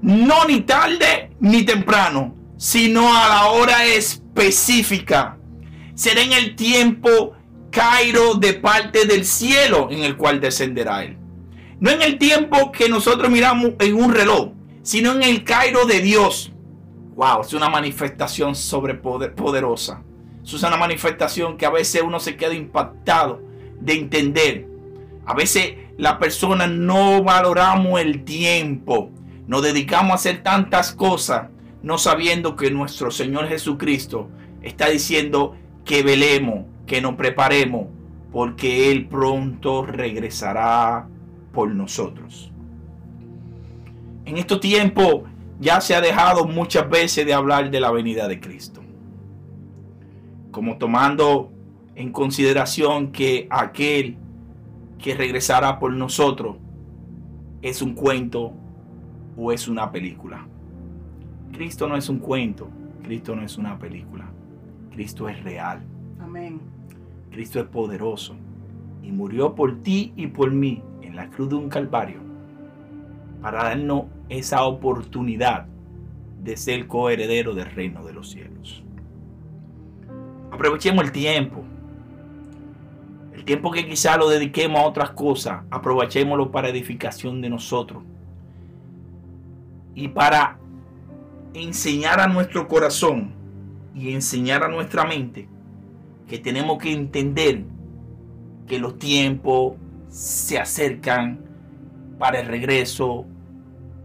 No 0.01 0.45
ni 0.45 0.62
tarde 0.62 1.31
ni 1.39 1.63
temprano, 1.63 2.36
sino 2.57 3.13
a 3.13 3.27
la 3.27 3.45
hora 3.47 3.86
específica. 3.86 5.38
Será 5.95 6.21
en 6.21 6.33
el 6.33 6.55
tiempo 6.55 7.33
Cairo 7.71 8.36
de 8.36 8.53
parte 8.53 9.05
del 9.05 9.25
cielo 9.25 9.89
en 9.91 10.03
el 10.03 10.15
cual 10.15 10.39
descenderá 10.39 11.03
él. 11.03 11.17
No 11.79 11.91
en 11.91 12.01
el 12.01 12.17
tiempo 12.17 12.71
que 12.71 12.89
nosotros 12.89 13.29
miramos 13.29 13.74
en 13.79 13.95
un 13.95 14.13
reloj, 14.13 14.51
sino 14.83 15.12
en 15.12 15.24
el 15.24 15.43
Cairo 15.43 15.86
de 15.86 16.00
Dios. 16.00 16.53
Wow, 17.17 17.41
es 17.41 17.51
una 17.53 17.67
manifestación 17.67 18.53
sobrepoderosa. 18.53 20.03
Es 20.43 20.62
una 20.62 20.77
manifestación 20.77 21.57
que 21.57 21.65
a 21.65 21.71
veces 21.71 22.03
uno 22.03 22.19
se 22.19 22.38
queda 22.38 22.53
impactado 22.53 23.41
de 23.81 23.93
entender. 23.93 24.67
A 25.25 25.33
veces 25.33 25.77
la 25.97 26.19
persona 26.19 26.67
no 26.67 27.24
valoramos 27.24 28.00
el 28.00 28.24
tiempo. 28.24 29.09
Nos 29.47 29.63
dedicamos 29.63 30.12
a 30.12 30.15
hacer 30.15 30.43
tantas 30.43 30.91
cosas 30.91 31.47
no 31.81 31.97
sabiendo 31.97 32.55
que 32.55 32.69
nuestro 32.69 33.09
Señor 33.09 33.47
Jesucristo 33.47 34.29
está 34.62 34.88
diciendo 34.89 35.55
que 35.86 36.03
velemos, 36.03 36.65
que 36.86 37.01
nos 37.01 37.15
preparemos, 37.15 37.88
porque 38.31 38.91
Él 38.91 39.07
pronto 39.07 39.88
regresará 39.88 41.07
por 41.51 41.71
nosotros. 41.71 42.51
En 44.25 44.38
estos 44.38 44.59
tiempos 44.59 45.24
ya 45.59 45.81
se 45.81 45.95
ha 45.95 46.01
dejado 46.01 46.45
muchas 46.45 46.89
veces 46.89 47.25
de 47.25 47.33
hablar 47.33 47.71
de 47.71 47.79
la 47.79 47.91
venida 47.91 48.27
de 48.27 48.39
Cristo. 48.39 48.81
Como 50.51 50.77
tomando 50.77 51.51
en 51.95 52.11
consideración 52.11 53.11
que 53.11 53.47
aquel 53.49 54.17
que 54.99 55.15
regresará 55.15 55.79
por 55.79 55.93
nosotros 55.93 56.57
es 57.61 57.81
un 57.81 57.93
cuento 57.93 58.53
o 59.35 59.51
es 59.51 59.67
una 59.67 59.91
película. 59.91 60.47
Cristo 61.51 61.87
no 61.87 61.95
es 61.95 62.09
un 62.09 62.19
cuento, 62.19 62.69
Cristo 63.03 63.35
no 63.35 63.41
es 63.43 63.57
una 63.57 63.77
película. 63.77 64.25
Cristo 64.91 65.29
es 65.29 65.43
real. 65.43 65.81
Amén. 66.19 66.59
Cristo 67.31 67.59
es 67.59 67.65
poderoso 67.65 68.35
y 69.03 69.11
murió 69.11 69.55
por 69.55 69.81
ti 69.81 70.13
y 70.15 70.27
por 70.27 70.51
mí 70.51 70.81
en 71.01 71.15
la 71.15 71.29
cruz 71.29 71.49
de 71.49 71.55
un 71.55 71.69
calvario 71.69 72.26
para 73.41 73.63
darnos 73.63 74.06
esa 74.29 74.63
oportunidad 74.65 75.67
de 76.44 76.58
ser 76.58 76.88
coheredero 76.88 77.53
del 77.53 77.72
reino 77.72 78.06
de 78.06 78.13
los 78.13 78.29
cielos. 78.29 78.84
Aprovechemos 80.51 81.03
el 81.03 81.12
tiempo. 81.12 81.63
El 83.34 83.44
tiempo 83.44 83.72
que 83.72 83.88
quizá 83.88 84.17
lo 84.17 84.29
dediquemos 84.29 84.79
a 84.82 84.86
otras 84.88 85.12
cosas, 85.12 85.63
aprovechémoslo 85.70 86.51
para 86.51 86.70
edificación 86.70 87.41
de 87.41 87.50
nosotros. 87.50 88.03
Y 89.94 90.10
para 90.10 90.60
enseñar 91.53 92.20
a 92.20 92.27
nuestro 92.27 92.67
corazón 92.67 93.34
y 93.96 94.13
enseñar 94.13 94.63
a 94.63 94.67
nuestra 94.67 95.06
mente 95.06 95.48
que 96.27 96.38
tenemos 96.38 96.77
que 96.77 96.91
entender 96.91 97.63
que 98.67 98.79
los 98.79 98.98
tiempos 99.00 99.75
se 100.10 100.60
acercan 100.60 101.47
para 102.17 102.39
el 102.39 102.47
regreso 102.47 103.25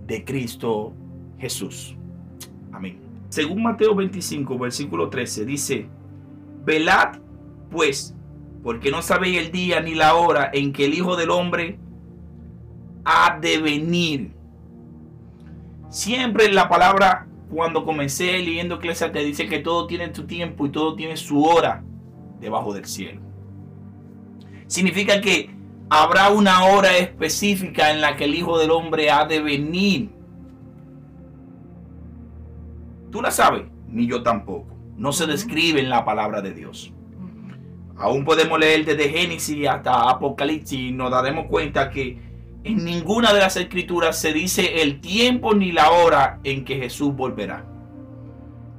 de 0.07 0.25
Cristo 0.25 0.92
Jesús. 1.38 1.97
Amén. 2.73 2.99
Según 3.28 3.62
Mateo 3.62 3.95
25, 3.95 4.59
versículo 4.59 5.09
13, 5.09 5.45
dice, 5.45 5.87
velad 6.64 7.19
pues, 7.71 8.14
porque 8.62 8.90
no 8.90 9.02
sabéis 9.02 9.38
el 9.38 9.50
día 9.50 9.81
ni 9.81 9.95
la 9.95 10.14
hora 10.14 10.50
en 10.52 10.73
que 10.73 10.85
el 10.85 10.95
Hijo 10.95 11.16
del 11.16 11.31
Hombre 11.31 11.78
ha 13.04 13.38
de 13.40 13.59
venir. 13.59 14.33
Siempre 15.88 16.52
la 16.52 16.69
palabra 16.69 17.26
cuando 17.50 17.85
comencé 17.85 18.38
leyendo 18.38 18.78
te 18.78 19.25
dice 19.25 19.49
que 19.49 19.59
todo 19.59 19.87
tiene 19.87 20.14
su 20.14 20.25
tiempo 20.26 20.66
y 20.66 20.71
todo 20.71 20.95
tiene 20.95 21.16
su 21.16 21.42
hora 21.42 21.83
debajo 22.40 22.73
del 22.73 22.85
cielo. 22.85 23.21
Significa 24.66 25.21
que 25.21 25.50
habrá 25.93 26.31
una 26.31 26.65
hora 26.65 26.97
específica 26.97 27.91
en 27.91 28.01
la 28.01 28.17
que 28.17 28.25
el 28.25 28.35
Hijo 28.35 28.59
del 28.59 28.71
Hombre 28.71 29.11
ha 29.11 29.27
de 29.27 29.41
venir. 29.41 30.11
Tú 33.11 33.21
la 33.21 33.31
sabes, 33.31 33.65
ni 33.89 34.07
yo 34.07 34.23
tampoco. 34.23 34.75
No 34.97 35.13
se 35.13 35.27
describe 35.27 35.81
en 35.81 35.91
la 35.91 36.03
palabra 36.03 36.41
de 36.41 36.55
Dios. 36.55 36.95
Aún 37.99 38.25
podemos 38.25 38.59
leer 38.59 38.87
desde 38.87 39.11
Génesis 39.11 39.69
hasta 39.69 40.09
Apocalipsis 40.09 40.79
y 40.79 40.93
nos 40.93 41.11
daremos 41.11 41.45
cuenta 41.47 41.91
que 41.91 42.19
en 42.65 42.85
ninguna 42.85 43.35
de 43.35 43.41
las 43.41 43.59
escrituras 43.59 44.19
se 44.19 44.33
dice 44.33 44.81
el 44.81 44.99
tiempo 45.03 45.53
ni 45.53 45.73
la 45.73 45.91
hora 45.91 46.41
en 46.43 46.65
que 46.65 46.79
Jesús 46.79 47.15
volverá. 47.15 47.67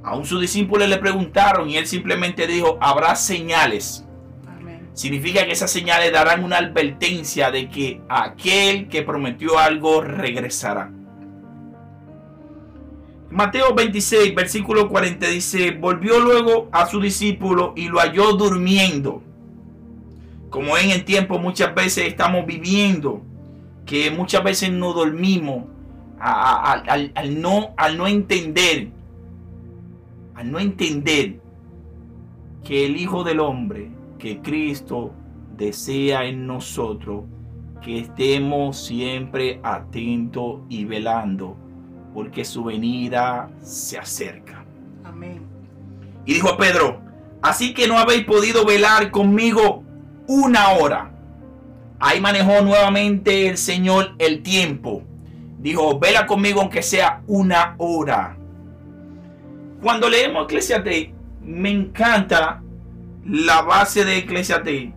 Aún 0.03 0.25
sus 0.25 0.41
discípulos 0.41 0.89
le 0.89 0.97
preguntaron 0.97 1.69
y 1.69 1.77
él 1.77 1.85
simplemente 1.85 2.47
dijo, 2.47 2.79
habrá 2.81 3.13
señales. 3.15 4.03
Significa 4.93 5.45
que 5.45 5.53
esas 5.53 5.71
señales 5.71 6.11
darán 6.11 6.43
una 6.43 6.57
advertencia 6.57 7.49
de 7.49 7.69
que 7.69 8.01
aquel 8.09 8.87
que 8.89 9.01
prometió 9.01 9.57
algo 9.57 10.01
regresará. 10.01 10.91
Mateo 13.31 13.73
26, 13.73 14.35
versículo 14.35 14.87
40 14.89 15.27
dice, 15.27 15.71
volvió 15.71 16.19
luego 16.19 16.69
a 16.71 16.85
su 16.85 17.01
discípulo 17.01 17.73
y 17.75 17.87
lo 17.87 17.99
halló 17.99 18.33
durmiendo. 18.33 19.23
Como 20.51 20.77
en 20.77 20.91
el 20.91 21.03
tiempo 21.03 21.39
muchas 21.39 21.73
veces 21.73 22.05
estamos 22.07 22.45
viviendo 22.45 23.23
que 23.87 24.11
muchas 24.11 24.43
veces 24.43 24.71
no 24.71 24.93
dormimos 24.93 25.65
al, 26.19 27.41
no, 27.41 27.73
al 27.75 27.97
no 27.97 28.05
entender, 28.05 28.89
al 30.35 30.51
no 30.51 30.59
entender 30.59 31.39
que 32.63 32.85
el 32.85 32.97
Hijo 32.97 33.23
del 33.23 33.39
Hombre, 33.39 33.89
que 34.17 34.41
Cristo 34.41 35.13
desea 35.55 36.25
en 36.25 36.47
nosotros, 36.47 37.25
que 37.81 37.99
estemos 37.99 38.77
siempre 38.77 39.59
atentos 39.63 40.61
y 40.69 40.85
velando, 40.85 41.57
porque 42.13 42.45
su 42.45 42.63
venida 42.63 43.49
se 43.61 43.97
acerca. 43.97 44.65
Amén. 45.03 45.41
Y 46.25 46.33
dijo 46.33 46.49
a 46.49 46.57
Pedro, 46.57 47.01
así 47.41 47.73
que 47.73 47.87
no 47.87 47.97
habéis 47.97 48.23
podido 48.23 48.65
velar 48.65 49.11
conmigo 49.11 49.83
una 50.27 50.69
hora. 50.69 51.11
Ahí 51.99 52.19
manejó 52.21 52.61
nuevamente 52.61 53.47
el 53.47 53.57
Señor 53.57 54.15
el 54.19 54.41
tiempo. 54.41 55.03
Dijo, 55.59 55.99
vela 55.99 56.25
conmigo 56.25 56.61
aunque 56.61 56.81
sea 56.81 57.21
una 57.27 57.75
hora. 57.77 58.37
Cuando 59.81 60.09
leemos 60.09 60.45
Eclesiastes, 60.45 61.09
me 61.41 61.69
encanta 61.69 62.62
la 63.25 63.61
base 63.61 64.05
de 64.05 64.17
Eclesiastes. 64.17 64.91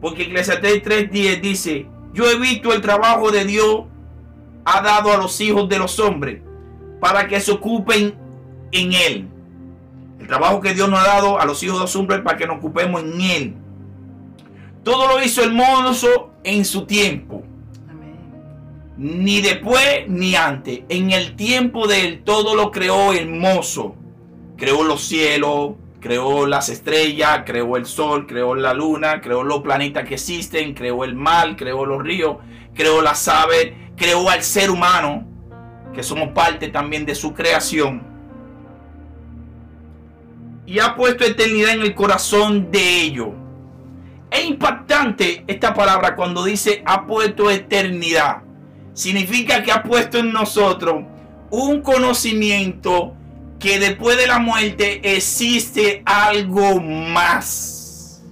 Porque 0.00 0.24
Eclesiastes 0.24 0.82
3.10 0.82 1.40
dice, 1.40 1.86
yo 2.12 2.30
he 2.30 2.38
visto 2.38 2.72
el 2.72 2.80
trabajo 2.80 3.30
de 3.30 3.44
Dios 3.44 3.84
ha 4.64 4.80
dado 4.80 5.12
a 5.12 5.16
los 5.16 5.40
hijos 5.40 5.68
de 5.68 5.78
los 5.78 5.98
hombres 5.98 6.40
para 7.00 7.26
que 7.26 7.40
se 7.40 7.52
ocupen 7.52 8.14
en 8.72 8.92
él. 8.92 9.28
El 10.18 10.26
trabajo 10.26 10.60
que 10.60 10.74
Dios 10.74 10.88
nos 10.88 11.00
ha 11.00 11.06
dado 11.06 11.38
a 11.38 11.44
los 11.44 11.62
hijos 11.62 11.76
de 11.76 11.82
los 11.82 11.96
hombres 11.96 12.20
para 12.22 12.38
que 12.38 12.46
nos 12.46 12.58
ocupemos 12.58 13.02
en 13.02 13.20
él. 13.20 13.54
Todo 14.82 15.08
lo 15.08 15.22
hizo 15.22 15.42
hermoso 15.42 16.30
en 16.44 16.64
su 16.64 16.86
tiempo. 16.86 17.42
Ni 18.96 19.40
después 19.40 20.08
ni 20.08 20.34
antes. 20.34 20.82
En 20.88 21.10
el 21.10 21.36
tiempo 21.36 21.86
de 21.86 22.06
él 22.06 22.22
todo 22.24 22.54
lo 22.54 22.70
creó 22.70 23.12
hermoso. 23.12 23.96
Creó 24.56 24.84
los 24.84 25.02
cielos, 25.02 25.72
creó 26.04 26.46
las 26.46 26.68
estrellas, 26.68 27.44
creó 27.46 27.78
el 27.78 27.86
sol, 27.86 28.26
creó 28.26 28.54
la 28.54 28.74
luna, 28.74 29.22
creó 29.22 29.42
los 29.42 29.62
planetas 29.62 30.06
que 30.06 30.16
existen, 30.16 30.74
creó 30.74 31.02
el 31.02 31.14
mar, 31.14 31.56
creó 31.56 31.86
los 31.86 32.02
ríos, 32.02 32.36
creó 32.74 33.00
las 33.00 33.26
aves, 33.26 33.72
creó 33.96 34.28
al 34.28 34.42
ser 34.42 34.70
humano, 34.70 35.26
que 35.94 36.02
somos 36.02 36.28
parte 36.32 36.68
también 36.68 37.06
de 37.06 37.14
su 37.14 37.32
creación. 37.32 38.02
Y 40.66 40.78
ha 40.80 40.94
puesto 40.94 41.24
eternidad 41.24 41.72
en 41.72 41.80
el 41.80 41.94
corazón 41.94 42.70
de 42.70 43.00
ellos 43.00 43.30
es 44.34 44.46
impactante 44.46 45.44
esta 45.46 45.72
palabra 45.72 46.16
cuando 46.16 46.44
dice 46.44 46.82
ha 46.84 47.06
puesto 47.06 47.50
eternidad. 47.50 48.42
Significa 48.92 49.62
que 49.62 49.70
ha 49.70 49.82
puesto 49.82 50.18
en 50.18 50.32
nosotros 50.32 51.04
un 51.50 51.80
conocimiento 51.82 53.14
que 53.58 53.78
después 53.78 54.16
de 54.16 54.26
la 54.26 54.38
muerte 54.38 55.16
existe 55.16 56.02
algo 56.04 56.80
más. 56.80 58.22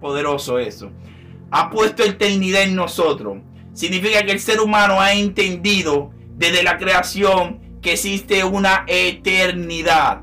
Poderoso 0.00 0.58
eso. 0.58 0.90
Ha 1.50 1.70
puesto 1.70 2.02
eternidad 2.02 2.62
en 2.62 2.74
nosotros. 2.74 3.38
Significa 3.72 4.22
que 4.24 4.32
el 4.32 4.40
ser 4.40 4.60
humano 4.60 5.00
ha 5.00 5.12
entendido 5.12 6.10
desde 6.36 6.62
la 6.62 6.76
creación 6.78 7.60
que 7.80 7.92
existe 7.92 8.44
una 8.44 8.84
eternidad. 8.86 10.22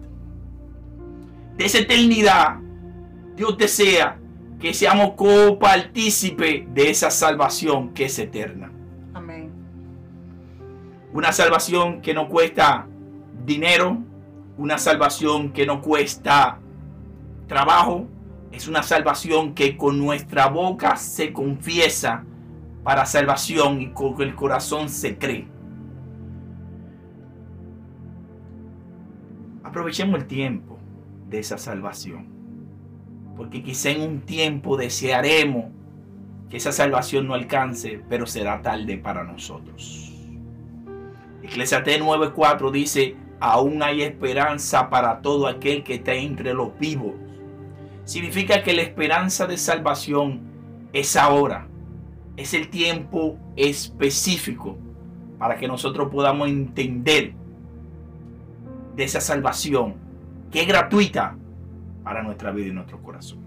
De 1.58 1.66
esa 1.66 1.80
eternidad 1.80 2.58
Dios 3.36 3.58
desea 3.58 4.18
que 4.60 4.74
seamos 4.74 5.12
copartícipe 5.16 6.68
de 6.70 6.90
esa 6.90 7.12
salvación 7.12 7.94
que 7.94 8.06
es 8.06 8.18
eterna. 8.18 8.72
Amén. 9.14 9.52
Una 11.14 11.32
salvación 11.34 12.02
que 12.02 12.14
no 12.14 12.30
cuesta 12.30 12.88
dinero, 13.44 13.98
una 14.58 14.78
salvación 14.78 15.52
que 15.52 15.66
no 15.66 15.82
cuesta 15.82 16.60
trabajo, 17.48 18.08
es 18.52 18.68
una 18.68 18.84
salvación 18.84 19.54
que 19.54 19.76
con 19.76 20.00
nuestra 20.00 20.48
boca 20.48 20.96
se 20.96 21.34
confiesa 21.34 22.24
para 22.84 23.06
salvación 23.06 23.82
y 23.82 23.90
con 23.92 24.22
el 24.22 24.36
corazón 24.36 24.90
se 24.90 25.18
cree. 25.18 25.48
Aprovechemos 29.64 30.22
el 30.22 30.28
tiempo 30.28 30.80
de 31.30 31.40
esa 31.40 31.58
salvación. 31.58 32.28
Porque 33.36 33.62
quizá 33.62 33.90
en 33.90 34.02
un 34.02 34.22
tiempo 34.22 34.78
desearemos 34.78 35.66
que 36.50 36.58
esa 36.58 36.72
salvación 36.72 37.28
no 37.28 37.34
alcance, 37.34 38.02
pero 38.08 38.26
será 38.26 38.62
tarde 38.62 38.98
para 38.98 39.24
nosotros. 39.24 40.14
Eclesiastés 41.44 42.02
9:4 42.02 42.72
dice, 42.72 43.16
aún 43.52 43.84
hay 43.84 44.02
esperanza 44.02 44.90
para 44.90 45.22
todo 45.22 45.48
aquel 45.48 45.84
que 45.84 45.96
está 45.96 46.14
entre 46.14 46.54
los 46.54 46.78
vivos. 46.80 47.14
Significa 48.04 48.64
que 48.64 48.74
la 48.74 48.82
esperanza 48.82 49.46
de 49.46 49.58
salvación 49.58 50.42
es 50.94 51.16
ahora. 51.16 51.68
Es 52.38 52.54
el 52.54 52.70
tiempo 52.70 53.38
específico 53.56 54.78
para 55.38 55.58
que 55.58 55.68
nosotros 55.68 56.10
podamos 56.12 56.50
entender 56.50 57.34
de 58.96 59.04
esa 59.04 59.22
salvación 59.22 59.96
que 60.52 60.62
es 60.62 60.68
gratuita 60.68 61.38
para 62.04 62.24
nuestra 62.24 62.52
vida 62.52 62.68
y 62.68 62.72
nuestro 62.72 63.02
corazón. 63.02 63.40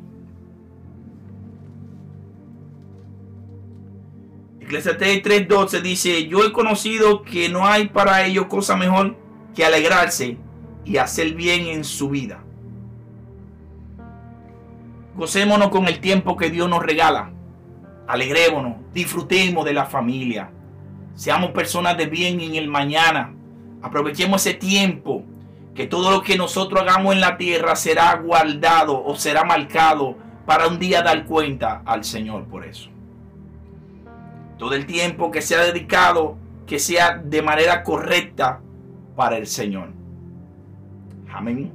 Eclesiastés 4.61 5.23
3:12 5.23 5.83
dice, 5.83 6.27
yo 6.29 6.45
he 6.45 6.53
conocido 6.53 7.23
que 7.23 7.49
no 7.49 7.67
hay 7.67 7.89
para 7.89 8.25
ellos 8.27 8.47
cosa 8.47 8.77
mejor 8.77 9.28
que 9.59 9.65
alegrarse 9.65 10.37
y 10.85 10.99
hacer 10.99 11.35
bien 11.35 11.67
en 11.67 11.83
su 11.83 12.11
vida. 12.11 12.39
Gocémonos 15.17 15.71
con 15.71 15.89
el 15.89 15.99
tiempo 15.99 16.37
que 16.37 16.49
Dios 16.49 16.71
nos 16.71 16.81
regala. 16.81 17.33
Alegrémonos, 18.07 18.77
disfrutemos 18.95 19.65
de 19.65 19.73
la 19.73 19.87
familia. 19.87 20.53
Seamos 21.17 21.51
personas 21.51 21.97
de 21.97 22.07
bien 22.07 22.41
en 22.41 22.55
el 22.55 22.69
mañana. 22.69 23.35
Aprovechemos 23.83 24.47
ese 24.47 24.57
tiempo 24.57 25.25
que 25.75 25.89
todo 25.89 26.13
lo 26.13 26.23
que 26.23 26.39
nosotros 26.39 26.83
hagamos 26.83 27.15
en 27.15 27.21
la 27.21 27.37
tierra 27.37 27.75
será 27.75 28.15
guardado 28.15 29.05
o 29.05 29.17
será 29.17 29.43
marcado 29.43 30.17
para 30.47 30.69
un 30.69 30.79
día 30.79 31.03
dar 31.03 31.27
cuenta 31.27 31.83
al 31.85 32.05
Señor 32.05 32.45
por 32.45 32.65
eso. 32.65 32.91
Todo 34.57 34.75
el 34.75 34.87
tiempo 34.87 35.33
que 35.33 35.43
sea 35.43 35.65
dedicado, 35.65 36.39
que 36.65 36.79
sea 36.79 37.19
de 37.19 37.43
manera 37.43 37.83
correcta 37.83 38.61
para 39.19 39.37
el 39.37 39.49
Señor. 39.49 39.89
Amén. 41.29 41.73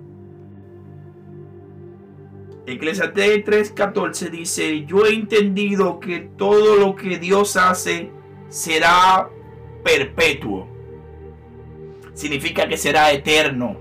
Eclesiastés 2.65 3.43
3:14 3.43 4.29
dice, 4.29 4.85
yo 4.85 5.05
he 5.05 5.13
entendido 5.13 5.99
que 5.99 6.21
todo 6.37 6.77
lo 6.77 6.95
que 6.95 7.19
Dios 7.19 7.57
hace 7.57 8.11
será 8.47 9.29
perpetuo. 9.83 10.69
Significa 12.13 12.65
que 12.69 12.77
será 12.77 13.11
eterno. 13.11 13.75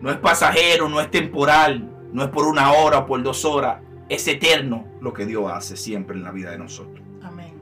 No 0.00 0.10
es 0.10 0.16
pasajero, 0.16 0.88
no 0.88 1.00
es 1.00 1.08
temporal, 1.08 1.88
no 2.12 2.24
es 2.24 2.30
por 2.30 2.48
una 2.48 2.72
hora 2.72 2.98
o 2.98 3.06
por 3.06 3.22
dos 3.22 3.44
horas. 3.44 3.80
Es 4.08 4.26
eterno 4.26 4.88
lo 5.00 5.12
que 5.12 5.24
Dios 5.24 5.48
hace 5.52 5.76
siempre 5.76 6.16
en 6.16 6.24
la 6.24 6.32
vida 6.32 6.50
de 6.50 6.58
nosotros. 6.58 7.06
Amén. 7.22 7.54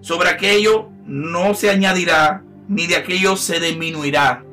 Sobre 0.00 0.28
aquello 0.28 0.90
no 1.04 1.52
se 1.54 1.68
añadirá, 1.68 2.44
ni 2.68 2.86
de 2.86 2.96
aquello 2.96 3.36
se 3.36 3.60
disminuirá. 3.60 4.44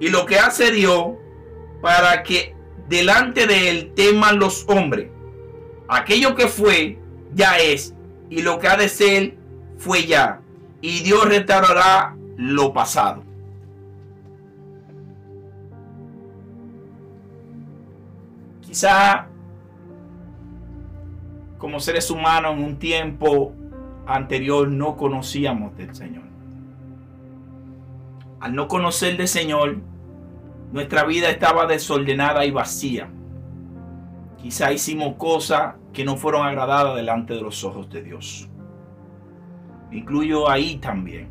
Y 0.00 0.08
lo 0.08 0.26
que 0.26 0.38
hace 0.38 0.70
Dios 0.70 1.14
para 1.80 2.22
que 2.22 2.54
delante 2.88 3.46
de 3.46 3.70
él 3.70 3.92
teman 3.94 4.38
los 4.38 4.64
hombres. 4.68 5.10
Aquello 5.88 6.34
que 6.34 6.48
fue, 6.48 6.98
ya 7.34 7.58
es. 7.58 7.94
Y 8.30 8.42
lo 8.42 8.58
que 8.58 8.68
ha 8.68 8.76
de 8.76 8.88
ser, 8.88 9.36
fue 9.78 10.06
ya. 10.06 10.40
Y 10.80 11.00
Dios 11.00 11.24
restaurará 11.26 12.16
lo 12.36 12.72
pasado. 12.72 13.22
Quizá 18.60 19.28
como 21.56 21.80
seres 21.80 22.10
humanos 22.10 22.54
en 22.54 22.64
un 22.64 22.78
tiempo 22.78 23.52
anterior 24.06 24.68
no 24.68 24.96
conocíamos 24.96 25.76
del 25.76 25.94
Señor. 25.94 26.24
Al 28.40 28.54
no 28.54 28.68
conocer 28.68 29.16
del 29.16 29.26
Señor, 29.26 29.78
nuestra 30.72 31.04
vida 31.04 31.28
estaba 31.28 31.66
desordenada 31.66 32.44
y 32.44 32.52
vacía. 32.52 33.08
Quizá 34.40 34.72
hicimos 34.72 35.16
cosas 35.16 35.74
que 35.92 36.04
no 36.04 36.16
fueron 36.16 36.46
agradadas 36.46 36.94
delante 36.94 37.34
de 37.34 37.40
los 37.40 37.64
ojos 37.64 37.90
de 37.90 38.02
Dios. 38.02 38.48
incluyo 39.90 40.50
ahí 40.50 40.76
también. 40.76 41.30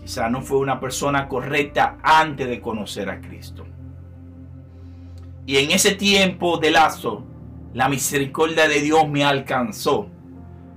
Quizá 0.00 0.28
no 0.28 0.42
fue 0.42 0.58
una 0.58 0.80
persona 0.80 1.28
correcta 1.28 1.98
antes 2.02 2.48
de 2.48 2.60
conocer 2.60 3.08
a 3.08 3.20
Cristo. 3.20 3.64
Y 5.46 5.56
en 5.58 5.70
ese 5.70 5.94
tiempo 5.94 6.58
de 6.58 6.72
lazo, 6.72 7.24
la 7.72 7.88
misericordia 7.88 8.66
de 8.66 8.80
Dios 8.80 9.08
me 9.08 9.24
alcanzó. 9.24 10.08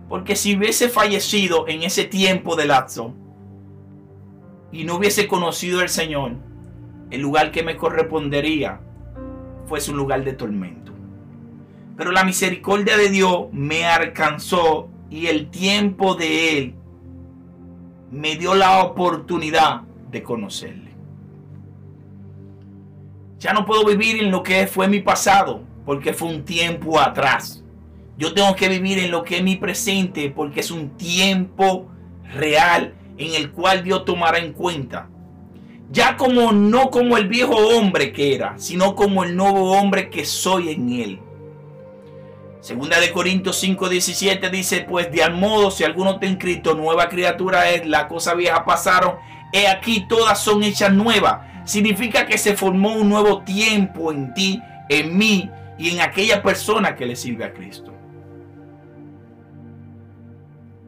Porque 0.07 0.35
si 0.35 0.55
hubiese 0.55 0.87
fallecido 0.87 1.67
en 1.67 1.81
ese 1.81 2.05
tiempo 2.05 2.55
de 2.55 2.67
lazo 2.67 3.15
y 4.73 4.83
no 4.85 4.95
hubiese 4.95 5.27
conocido 5.27 5.81
al 5.81 5.89
Señor, 5.89 6.33
el 7.11 7.21
lugar 7.21 7.51
que 7.51 7.61
me 7.61 7.77
correspondería 7.77 8.81
fuese 9.67 9.91
un 9.91 9.97
lugar 9.97 10.23
de 10.23 10.33
tormento. 10.33 10.91
Pero 11.95 12.11
la 12.11 12.23
misericordia 12.23 12.97
de 12.97 13.09
Dios 13.09 13.47
me 13.51 13.85
alcanzó 13.85 14.89
y 15.11 15.27
el 15.27 15.51
tiempo 15.51 16.15
de 16.15 16.57
Él 16.57 16.75
me 18.11 18.35
dio 18.35 18.55
la 18.55 18.83
oportunidad 18.83 19.81
de 20.09 20.23
conocerle. 20.23 20.91
Ya 23.37 23.53
no 23.53 23.65
puedo 23.65 23.85
vivir 23.85 24.23
en 24.23 24.31
lo 24.31 24.41
que 24.41 24.65
fue 24.65 24.87
mi 24.87 25.01
pasado, 25.01 25.61
porque 25.85 26.13
fue 26.13 26.29
un 26.29 26.45
tiempo 26.45 26.99
atrás. 26.99 27.63
Yo 28.17 28.33
tengo 28.33 28.55
que 28.55 28.69
vivir 28.69 28.97
en 28.97 29.11
lo 29.11 29.23
que 29.23 29.37
es 29.37 29.43
mi 29.43 29.55
presente, 29.55 30.31
porque 30.31 30.61
es 30.61 30.71
un 30.71 30.97
tiempo 30.97 31.91
real 32.33 32.95
en 33.17 33.33
el 33.35 33.51
cual 33.51 33.83
Dios 33.83 34.05
tomará 34.05 34.39
en 34.39 34.53
cuenta. 34.53 35.09
Ya 35.91 36.17
como 36.17 36.51
no 36.51 36.89
como 36.89 37.17
el 37.17 37.27
viejo 37.27 37.55
hombre 37.55 38.11
que 38.13 38.35
era, 38.35 38.55
sino 38.57 38.95
como 38.95 39.23
el 39.23 39.35
nuevo 39.35 39.73
hombre 39.73 40.09
que 40.09 40.25
soy 40.25 40.69
en 40.69 40.91
él. 40.91 41.19
Segunda 42.61 42.99
de 42.99 43.11
Corintios 43.11 43.61
5:17 43.61 44.49
dice, 44.49 44.85
pues 44.89 45.11
de 45.11 45.21
al 45.21 45.33
modo 45.33 45.69
si 45.69 45.83
alguno 45.83 46.13
está 46.13 46.25
inscrito, 46.25 46.75
nueva 46.75 47.09
criatura 47.09 47.69
es, 47.69 47.85
la 47.85 48.07
cosa 48.07 48.33
vieja 48.33 48.63
pasaron, 48.63 49.15
he 49.51 49.67
aquí 49.67 50.07
todas 50.07 50.39
son 50.39 50.63
hechas 50.63 50.93
nuevas. 50.93 51.41
Significa 51.65 52.25
que 52.25 52.37
se 52.37 52.55
formó 52.55 52.93
un 52.93 53.09
nuevo 53.09 53.43
tiempo 53.43 54.11
en 54.11 54.33
ti, 54.33 54.61
en 54.89 55.17
mí 55.17 55.49
y 55.77 55.89
en 55.89 56.01
aquella 56.01 56.41
persona 56.41 56.95
que 56.95 57.05
le 57.05 57.15
sirve 57.15 57.45
a 57.45 57.53
Cristo. 57.53 57.92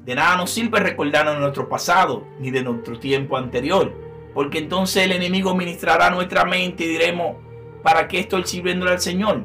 De 0.06 0.14
nada 0.14 0.38
nos 0.38 0.52
sirve 0.52 0.80
recordarnos 0.80 1.40
nuestro 1.40 1.68
pasado 1.68 2.28
ni 2.40 2.52
de 2.52 2.62
nuestro 2.62 3.00
tiempo 3.00 3.38
anterior, 3.38 3.92
porque 4.36 4.60
entonces 4.60 5.04
el 5.04 5.12
enemigo 5.12 5.56
ministrará 5.56 6.12
nuestra 6.12 6.46
mente 6.46 6.84
y 6.84 6.90
diremos, 6.90 7.38
¿para 7.82 8.08
qué 8.08 8.20
estoy 8.20 8.44
sirviendo 8.46 8.88
al 8.88 9.00
Señor? 9.00 9.44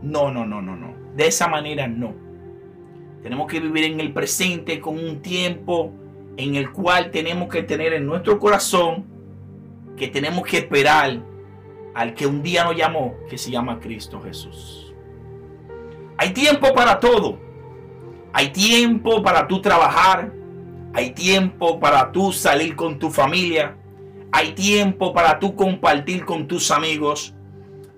No, 0.00 0.30
no, 0.30 0.46
no, 0.46 0.62
no, 0.62 0.76
no. 0.76 0.94
De 1.14 1.26
esa 1.26 1.46
manera 1.46 1.86
no. 1.86 2.14
Tenemos 3.22 3.48
que 3.48 3.60
vivir 3.60 3.84
en 3.84 4.00
el 4.00 4.14
presente 4.14 4.80
con 4.80 4.98
un 4.98 5.20
tiempo 5.20 5.92
en 6.38 6.54
el 6.54 6.72
cual 6.72 7.10
tenemos 7.10 7.48
que 7.48 7.62
tener 7.62 7.92
en 7.92 8.06
nuestro 8.06 8.38
corazón 8.38 9.04
que 9.96 10.08
tenemos 10.08 10.46
que 10.46 10.58
esperar 10.58 11.20
al 11.94 12.14
que 12.14 12.26
un 12.26 12.42
día 12.42 12.64
nos 12.64 12.76
llamó, 12.76 13.14
que 13.28 13.36
se 13.36 13.50
llama 13.50 13.80
Cristo 13.80 14.22
Jesús. 14.22 14.94
Hay 16.16 16.30
tiempo 16.32 16.72
para 16.72 16.98
todo. 16.98 17.47
Hay 18.38 18.50
tiempo 18.50 19.20
para 19.20 19.48
tú 19.48 19.60
trabajar. 19.60 20.32
Hay 20.94 21.10
tiempo 21.10 21.80
para 21.80 22.12
tú 22.12 22.32
salir 22.32 22.76
con 22.76 22.96
tu 22.96 23.10
familia. 23.10 23.76
Hay 24.30 24.52
tiempo 24.52 25.12
para 25.12 25.40
tú 25.40 25.56
compartir 25.56 26.24
con 26.24 26.46
tus 26.46 26.70
amigos. 26.70 27.34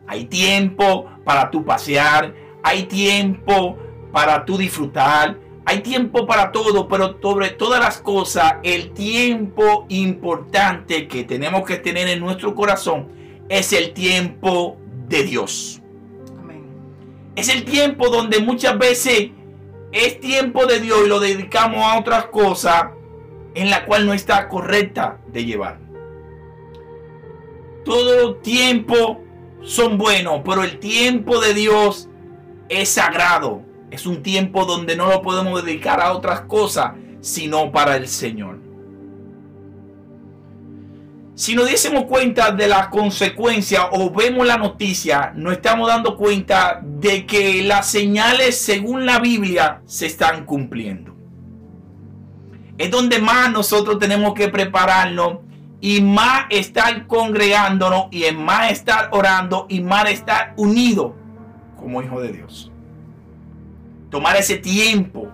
Hay 0.07 0.25
tiempo 0.25 1.11
para 1.27 1.51
tú 1.51 1.63
pasear. 1.63 2.35
Hay 2.63 2.85
tiempo 2.85 3.77
para 4.13 4.47
tú 4.47 4.57
disfrutar. 4.57 5.39
Hay 5.67 5.81
tiempo 5.81 6.27
para 6.27 6.51
todo, 6.53 6.89
pero 6.89 7.19
sobre 7.21 7.51
todas 7.51 7.79
las 7.79 8.01
cosas, 8.01 8.55
el 8.63 8.93
tiempo 8.93 9.85
importante 9.91 11.07
que 11.07 11.25
tenemos 11.25 11.67
que 11.67 11.77
tener 11.77 12.09
en 12.09 12.19
nuestro 12.19 12.55
corazón 12.55 13.09
es 13.51 13.75
el 13.75 13.93
tiempo 13.93 14.79
de 15.07 15.23
Dios. 15.23 15.83
Amén. 16.39 16.65
Es 17.37 17.51
el 17.51 17.67
tiempo 17.67 18.09
donde 18.09 18.41
muchas 18.41 18.79
veces 18.79 19.33
es 19.93 20.21
tiempo 20.21 20.67
de 20.67 20.81
Dios 20.81 21.01
y 21.05 21.09
lo 21.09 21.21
dedicamos 21.21 21.83
a 21.85 21.99
otras 21.99 22.27
cosas 22.27 22.91
en 23.55 23.71
la 23.71 23.85
cual 23.85 24.07
no 24.07 24.13
está 24.13 24.49
correcta 24.49 25.19
de 25.27 25.45
llevar. 25.45 25.79
Todo 27.85 28.37
tiempo 28.37 29.21
son 29.63 29.99
buenos, 29.99 30.43
pero 30.45 30.63
el 30.63 30.79
tiempo 30.79 31.41
de 31.41 31.55
Dios 31.55 32.09
es 32.69 32.89
sagrado. 32.91 33.63
Es 33.91 34.07
un 34.07 34.23
tiempo 34.23 34.65
donde 34.65 34.95
no 34.97 35.09
lo 35.09 35.23
podemos 35.23 35.65
dedicar 35.65 36.01
a 36.01 36.13
otras 36.13 36.43
cosas, 36.43 36.93
sino 37.21 37.73
para 37.73 37.97
el 37.97 38.07
Señor. 38.07 38.59
Si 41.41 41.55
nos 41.55 41.69
diésemos 41.69 42.05
cuenta 42.05 42.51
de 42.53 42.69
las 42.69 42.89
consecuencias 42.89 43.87
o 43.93 44.11
vemos 44.11 44.47
la 44.47 44.59
noticia, 44.59 45.33
nos 45.35 45.55
estamos 45.55 45.89
dando 45.89 46.15
cuenta 46.15 46.83
de 46.85 47.25
que 47.25 47.63
las 47.63 47.87
señales 47.87 48.61
según 48.61 49.07
la 49.07 49.21
Biblia 49.21 49.81
se 49.87 50.05
están 50.05 50.45
cumpliendo. 50.45 51.17
Es 52.77 52.91
donde 52.91 53.21
más 53.21 53.51
nosotros 53.51 53.99
tenemos 53.99 54.35
que 54.35 54.49
prepararnos 54.49 55.39
y 55.81 56.03
más 56.03 56.45
estar 56.51 57.07
congregándonos 57.07 58.09
y 58.11 58.25
en 58.25 58.45
más 58.45 58.71
estar 58.71 59.09
orando 59.11 59.65
y 59.71 59.81
más 59.81 60.11
estar 60.11 60.53
unidos 60.59 61.13
como 61.79 62.03
hijo 62.03 62.21
de 62.21 62.33
Dios. 62.33 62.71
Tomar 64.11 64.37
ese 64.37 64.59
tiempo, 64.59 65.27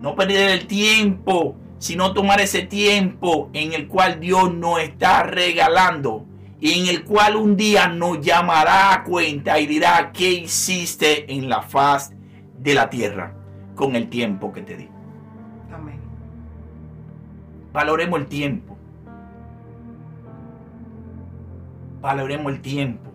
no 0.00 0.16
perder 0.16 0.50
el 0.50 0.66
tiempo, 0.66 1.54
sino 1.80 2.12
tomar 2.12 2.42
ese 2.42 2.62
tiempo 2.62 3.48
en 3.54 3.72
el 3.72 3.88
cual 3.88 4.20
Dios 4.20 4.52
nos 4.52 4.80
está 4.80 5.22
regalando 5.22 6.26
y 6.60 6.78
en 6.78 6.94
el 6.94 7.04
cual 7.04 7.36
un 7.36 7.56
día 7.56 7.88
nos 7.88 8.20
llamará 8.20 8.92
a 8.92 9.02
cuenta 9.02 9.58
y 9.58 9.66
dirá 9.66 10.12
qué 10.12 10.30
hiciste 10.30 11.32
en 11.32 11.48
la 11.48 11.62
faz 11.62 12.12
de 12.58 12.74
la 12.74 12.90
tierra 12.90 13.34
con 13.74 13.96
el 13.96 14.10
tiempo 14.10 14.52
que 14.52 14.60
te 14.60 14.76
di. 14.76 14.88
Amén. 15.72 15.98
Valoremos 17.72 18.20
el 18.20 18.26
tiempo. 18.26 18.76
Valoremos 22.02 22.52
el 22.52 22.60
tiempo. 22.60 23.10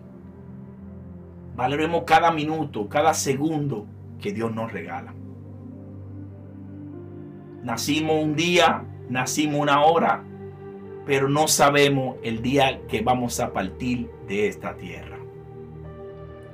Valoremos 1.54 2.02
cada 2.04 2.32
minuto, 2.32 2.88
cada 2.88 3.14
segundo 3.14 3.86
que 4.20 4.32
Dios 4.32 4.52
nos 4.52 4.72
regala. 4.72 5.15
Nacimos 7.66 8.22
un 8.22 8.36
día, 8.36 8.84
nacimos 9.08 9.60
una 9.60 9.82
hora, 9.82 10.22
pero 11.04 11.28
no 11.28 11.48
sabemos 11.48 12.14
el 12.22 12.40
día 12.40 12.82
que 12.86 13.00
vamos 13.00 13.40
a 13.40 13.52
partir 13.52 14.08
de 14.28 14.46
esta 14.46 14.76
tierra. 14.76 15.18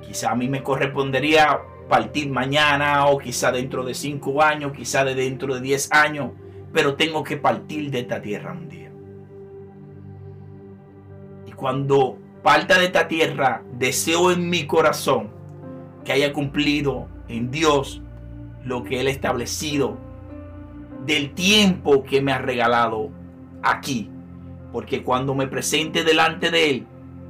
Quizá 0.01 0.31
a 0.31 0.35
mí 0.35 0.49
me 0.49 0.63
correspondería 0.63 1.59
partir 1.87 2.31
mañana 2.31 3.05
o 3.05 3.19
quizá 3.19 3.51
dentro 3.51 3.85
de 3.85 3.93
cinco 3.93 4.41
años, 4.41 4.73
quizá 4.73 5.05
de 5.05 5.13
dentro 5.13 5.53
de 5.53 5.61
diez 5.61 5.87
años, 5.91 6.31
pero 6.73 6.95
tengo 6.95 7.23
que 7.23 7.37
partir 7.37 7.91
de 7.91 7.99
esta 7.99 8.19
tierra 8.19 8.53
un 8.53 8.67
día. 8.67 8.89
Y 11.45 11.51
cuando 11.51 12.17
parta 12.41 12.79
de 12.79 12.85
esta 12.85 13.07
tierra, 13.07 13.61
deseo 13.77 14.31
en 14.31 14.49
mi 14.49 14.65
corazón 14.65 15.29
que 16.03 16.11
haya 16.11 16.33
cumplido 16.33 17.07
en 17.27 17.51
Dios 17.51 18.01
lo 18.65 18.83
que 18.83 18.99
Él 18.99 19.05
ha 19.05 19.11
establecido 19.11 20.11
del 21.05 21.33
tiempo 21.33 22.03
que 22.03 22.21
me 22.21 22.31
ha 22.31 22.37
regalado 22.37 23.09
aquí. 23.61 24.09
Porque 24.71 25.03
cuando 25.03 25.35
me 25.35 25.47
presente 25.47 26.03
delante 26.03 26.49
de 26.49 26.69
Él, 26.69 26.87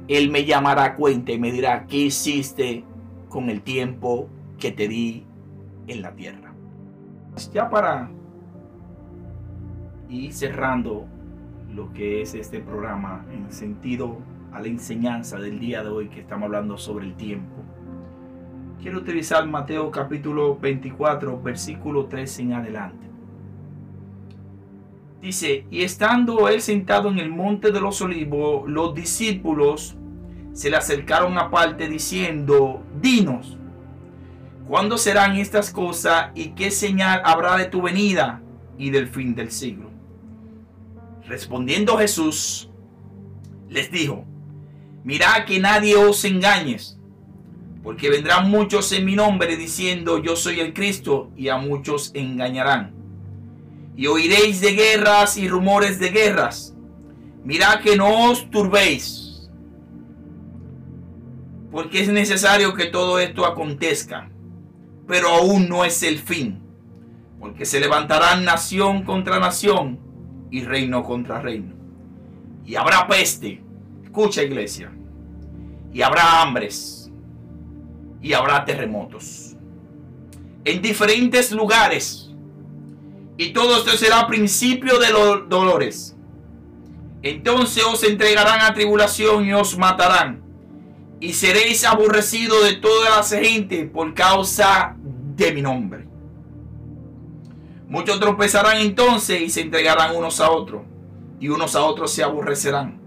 Él 0.08 0.30
me 0.30 0.44
llamará 0.44 0.84
a 0.84 0.94
cuenta 0.94 1.32
y 1.32 1.38
me 1.38 1.52
dirá, 1.52 1.86
¿qué 1.86 1.98
hiciste 1.98 2.84
con 3.28 3.50
el 3.50 3.62
tiempo 3.62 4.28
que 4.58 4.72
te 4.72 4.88
di 4.88 5.24
en 5.86 6.02
la 6.02 6.12
tierra? 6.12 6.54
Ya 7.52 7.68
para 7.68 8.10
ir 10.08 10.32
cerrando 10.32 11.06
lo 11.74 11.92
que 11.92 12.22
es 12.22 12.34
este 12.34 12.60
programa 12.60 13.26
en 13.32 13.50
sentido 13.52 14.18
a 14.52 14.60
la 14.60 14.68
enseñanza 14.68 15.38
del 15.38 15.58
día 15.58 15.82
de 15.82 15.88
hoy 15.88 16.08
que 16.08 16.20
estamos 16.20 16.46
hablando 16.46 16.78
sobre 16.78 17.06
el 17.06 17.14
tiempo. 17.14 17.56
Quiero 18.80 18.98
utilizar 18.98 19.46
Mateo 19.48 19.90
capítulo 19.90 20.56
24, 20.56 21.42
versículo 21.42 22.06
3 22.06 22.38
en 22.38 22.52
adelante. 22.52 23.03
Dice, 25.24 25.64
y 25.70 25.84
estando 25.84 26.50
él 26.50 26.60
sentado 26.60 27.08
en 27.08 27.18
el 27.18 27.30
monte 27.30 27.72
de 27.72 27.80
los 27.80 28.02
olivos, 28.02 28.68
los 28.68 28.94
discípulos 28.94 29.96
se 30.52 30.68
le 30.68 30.76
acercaron 30.76 31.38
aparte 31.38 31.88
diciendo, 31.88 32.82
dinos, 33.00 33.56
¿cuándo 34.68 34.98
serán 34.98 35.36
estas 35.36 35.70
cosas 35.70 36.30
y 36.34 36.48
qué 36.50 36.70
señal 36.70 37.22
habrá 37.24 37.56
de 37.56 37.64
tu 37.64 37.80
venida 37.80 38.42
y 38.76 38.90
del 38.90 39.08
fin 39.08 39.34
del 39.34 39.50
siglo? 39.50 39.88
Respondiendo 41.26 41.96
Jesús, 41.96 42.68
les 43.70 43.90
dijo, 43.90 44.26
mirad 45.04 45.46
que 45.46 45.58
nadie 45.58 45.96
os 45.96 46.22
engañes 46.26 47.00
porque 47.82 48.10
vendrán 48.10 48.50
muchos 48.50 48.92
en 48.92 49.06
mi 49.06 49.16
nombre 49.16 49.56
diciendo 49.56 50.22
yo 50.22 50.36
soy 50.36 50.60
el 50.60 50.74
Cristo 50.74 51.30
y 51.34 51.48
a 51.48 51.56
muchos 51.56 52.10
engañarán. 52.12 53.03
Y 53.96 54.06
oiréis 54.06 54.60
de 54.60 54.72
guerras 54.72 55.36
y 55.36 55.48
rumores 55.48 55.98
de 55.98 56.10
guerras. 56.10 56.74
Mirad 57.44 57.80
que 57.80 57.96
no 57.96 58.30
os 58.30 58.50
turbéis, 58.50 59.50
porque 61.70 62.00
es 62.00 62.08
necesario 62.08 62.74
que 62.74 62.86
todo 62.86 63.18
esto 63.18 63.44
acontezca, 63.44 64.30
pero 65.06 65.28
aún 65.28 65.68
no 65.68 65.84
es 65.84 66.02
el 66.02 66.18
fin, 66.18 66.62
porque 67.38 67.66
se 67.66 67.80
levantarán 67.80 68.44
nación 68.44 69.02
contra 69.02 69.38
nación 69.38 69.98
y 70.50 70.62
reino 70.64 71.02
contra 71.04 71.40
reino. 71.40 71.74
Y 72.64 72.76
habrá 72.76 73.06
peste, 73.06 73.62
escucha 74.02 74.42
iglesia, 74.42 74.90
y 75.92 76.00
habrá 76.00 76.40
hambres 76.40 77.12
y 78.22 78.32
habrá 78.32 78.64
terremotos 78.64 79.54
en 80.64 80.80
diferentes 80.80 81.52
lugares. 81.52 82.23
Y 83.36 83.52
todo 83.52 83.76
esto 83.76 83.90
será 83.96 84.26
principio 84.26 84.98
de 84.98 85.10
los 85.10 85.48
dolores. 85.48 86.16
Entonces 87.22 87.82
os 87.84 88.04
entregarán 88.04 88.60
a 88.60 88.74
tribulación 88.74 89.44
y 89.44 89.52
os 89.52 89.76
matarán. 89.76 90.42
Y 91.20 91.32
seréis 91.32 91.84
aborrecidos 91.84 92.64
de 92.64 92.74
toda 92.74 93.10
la 93.10 93.22
gente 93.22 93.86
por 93.86 94.12
causa 94.14 94.94
de 94.98 95.52
mi 95.52 95.62
nombre. 95.62 96.06
Muchos 97.88 98.20
tropezarán 98.20 98.78
entonces 98.78 99.40
y 99.40 99.50
se 99.50 99.62
entregarán 99.62 100.14
unos 100.14 100.40
a 100.40 100.50
otros. 100.50 100.82
Y 101.40 101.48
unos 101.48 101.74
a 101.76 101.82
otros 101.82 102.12
se 102.12 102.22
aborrecerán. 102.22 103.00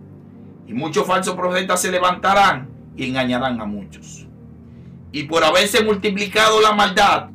Y 0.67 0.73
muchos 0.73 1.05
falsos 1.05 1.35
profetas 1.35 1.81
se 1.81 1.91
levantarán 1.91 2.69
y 2.95 3.07
engañarán 3.07 3.61
a 3.61 3.65
muchos. 3.65 4.27
Y 5.11 5.23
por 5.23 5.43
haberse 5.43 5.83
multiplicado 5.83 6.59
la 6.59 6.73
maldad, 6.73 7.29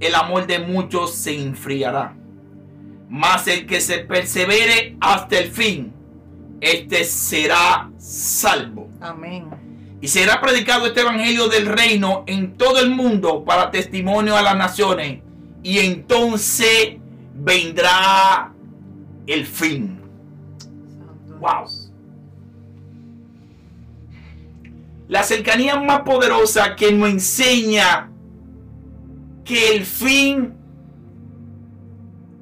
el 0.00 0.14
amor 0.14 0.46
de 0.46 0.58
muchos 0.58 1.14
se 1.14 1.40
enfriará. 1.40 2.14
Mas 3.08 3.46
el 3.46 3.66
que 3.66 3.80
se 3.80 3.98
persevere 3.98 4.96
hasta 5.00 5.38
el 5.38 5.50
fin, 5.50 5.92
este 6.60 7.04
será 7.04 7.90
salvo. 7.98 8.88
Amén. 9.00 9.44
Y 10.00 10.08
será 10.08 10.40
predicado 10.40 10.86
este 10.86 11.00
evangelio 11.00 11.48
del 11.48 11.66
reino 11.66 12.24
en 12.26 12.56
todo 12.56 12.80
el 12.80 12.90
mundo 12.90 13.44
para 13.44 13.70
testimonio 13.70 14.36
a 14.36 14.42
las 14.42 14.56
naciones. 14.56 15.22
Y 15.62 15.78
entonces 15.78 16.96
vendrá 17.34 18.52
el 19.26 19.46
fin. 19.46 20.00
Wow. 21.40 21.66
La 25.08 25.22
cercanía 25.22 25.78
más 25.80 26.00
poderosa 26.00 26.74
que 26.74 26.92
nos 26.92 27.08
enseña 27.08 28.10
que 29.46 29.76
el 29.76 29.86
fin 29.86 30.54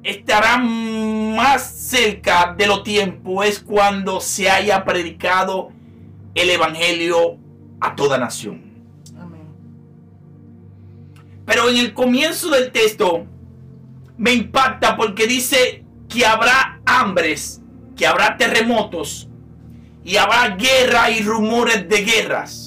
estará 0.03 0.57
más 0.57 1.63
cerca 1.63 2.53
de 2.57 2.67
los 2.67 2.83
tiempos 2.83 3.45
es 3.45 3.59
cuando 3.59 4.19
se 4.19 4.49
haya 4.49 4.83
predicado 4.83 5.71
el 6.33 6.49
Evangelio 6.49 7.37
a 7.79 7.95
toda 7.95 8.17
nación. 8.17 8.65
Pero 11.45 11.69
en 11.69 11.77
el 11.77 11.93
comienzo 11.93 12.49
del 12.49 12.71
texto 12.71 13.27
me 14.17 14.33
impacta 14.33 14.97
porque 14.97 15.27
dice 15.27 15.83
que 16.09 16.25
habrá 16.25 16.81
hambres, 16.85 17.61
que 17.95 18.07
habrá 18.07 18.35
terremotos, 18.35 19.29
y 20.03 20.17
habrá 20.17 20.55
guerra 20.55 21.11
y 21.11 21.21
rumores 21.21 21.87
de 21.87 22.03
guerras. 22.03 22.64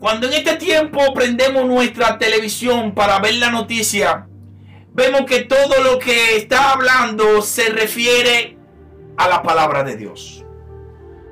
Cuando 0.00 0.28
en 0.28 0.34
este 0.34 0.56
tiempo 0.56 1.12
prendemos 1.12 1.66
nuestra 1.66 2.18
televisión 2.18 2.92
para 2.94 3.18
ver 3.18 3.34
la 3.34 3.50
noticia, 3.50 4.28
vemos 4.92 5.22
que 5.22 5.40
todo 5.40 5.82
lo 5.82 5.98
que 5.98 6.36
está 6.36 6.72
hablando 6.72 7.42
se 7.42 7.70
refiere 7.70 8.56
a 9.16 9.28
la 9.28 9.42
palabra 9.42 9.82
de 9.82 9.96
Dios. 9.96 10.44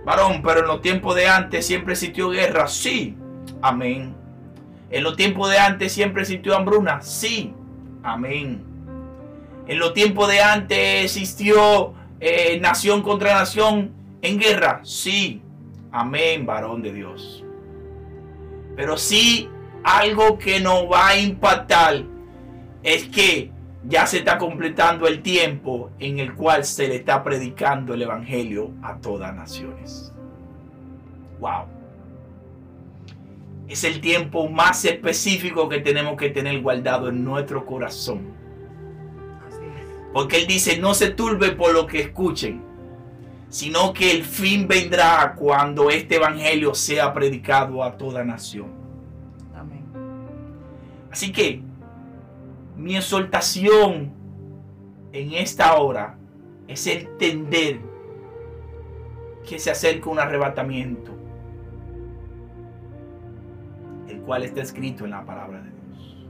Varón, 0.05 0.43
pero 0.43 0.61
en 0.61 0.67
los 0.67 0.83
tiempos 0.83 1.15
de 1.15 1.29
antes 1.29 1.67
siempre 1.67 1.95
existió 1.95 2.31
guerra. 2.31 2.67
Sí, 2.67 3.17
amén. 3.63 4.15
En 4.91 5.03
los 5.03 5.17
tiempos 5.17 5.51
de 5.51 5.59
antes 5.59 5.93
siempre 5.93 6.23
existió 6.23 6.57
hambruna. 6.57 7.03
Sí. 7.03 7.55
Amén. 8.03 8.63
En 9.67 9.79
los 9.79 9.95
tiempos 9.95 10.29
de 10.29 10.41
antes 10.41 11.05
existió 11.05 11.95
eh, 12.21 12.59
nación 12.61 13.03
contra 13.03 13.35
nación 13.35 13.93
en 14.23 14.39
guerra. 14.39 14.81
Sí. 14.85 15.43
Amén, 15.91 16.47
varón 16.47 16.83
de 16.83 16.93
Dios. 16.93 17.46
Pero 18.77 18.99
sí, 18.99 19.49
algo 19.83 20.39
que 20.39 20.61
nos 20.61 20.85
va 20.85 21.09
a 21.09 21.19
impactar 21.19 22.05
es 22.83 23.09
que 23.09 23.51
ya 23.89 24.07
se 24.07 24.19
está 24.19 24.37
completando 24.37 25.07
el 25.07 25.23
tiempo 25.23 25.91
en 25.99 26.19
el 26.19 26.35
cual 26.35 26.65
se 26.65 26.89
le 26.89 26.97
está 26.97 27.23
predicando 27.23 27.95
el 27.95 28.03
Evangelio 28.03 28.73
a 28.83 28.97
todas 28.97 29.35
naciones. 29.35 30.13
Wow. 31.41 31.67
Es 33.69 33.85
el 33.85 34.01
tiempo 34.01 34.49
más 34.49 34.85
específico 34.85 35.69
que 35.69 35.81
tenemos 35.81 36.17
que 36.17 36.31
tener 36.31 36.61
guardado 36.61 37.09
en 37.09 37.25
nuestro 37.25 37.65
corazón. 37.65 38.35
Porque 40.13 40.39
Él 40.39 40.47
dice, 40.47 40.79
no 40.79 40.95
se 40.95 41.11
turbe 41.11 41.53
por 41.53 41.73
lo 41.73 41.87
que 41.87 42.01
escuchen, 42.01 42.63
sino 43.49 43.93
que 43.93 44.11
el 44.11 44.25
fin 44.25 44.67
vendrá 44.67 45.35
cuando 45.37 45.91
este 45.91 46.17
Evangelio 46.17 46.75
sea 46.75 47.13
predicado 47.13 47.83
a 47.83 47.97
toda 47.97 48.25
nación. 48.25 48.67
Amén. 49.55 49.85
Así 51.11 51.33
que 51.33 51.63
mi 52.77 52.97
exhortación 52.97 54.13
en 55.13 55.33
esta 55.33 55.77
hora 55.77 56.19
es 56.69 56.87
entender 56.87 57.81
que 59.49 59.59
se 59.59 59.71
acerca 59.71 60.11
un 60.11 60.19
arrebatamiento, 60.19 61.13
el 64.09 64.21
cual 64.21 64.43
está 64.43 64.61
escrito 64.61 65.05
en 65.05 65.13
la 65.13 65.25
palabra 65.25 65.63
de 65.63 65.71
Dios. 65.71 66.27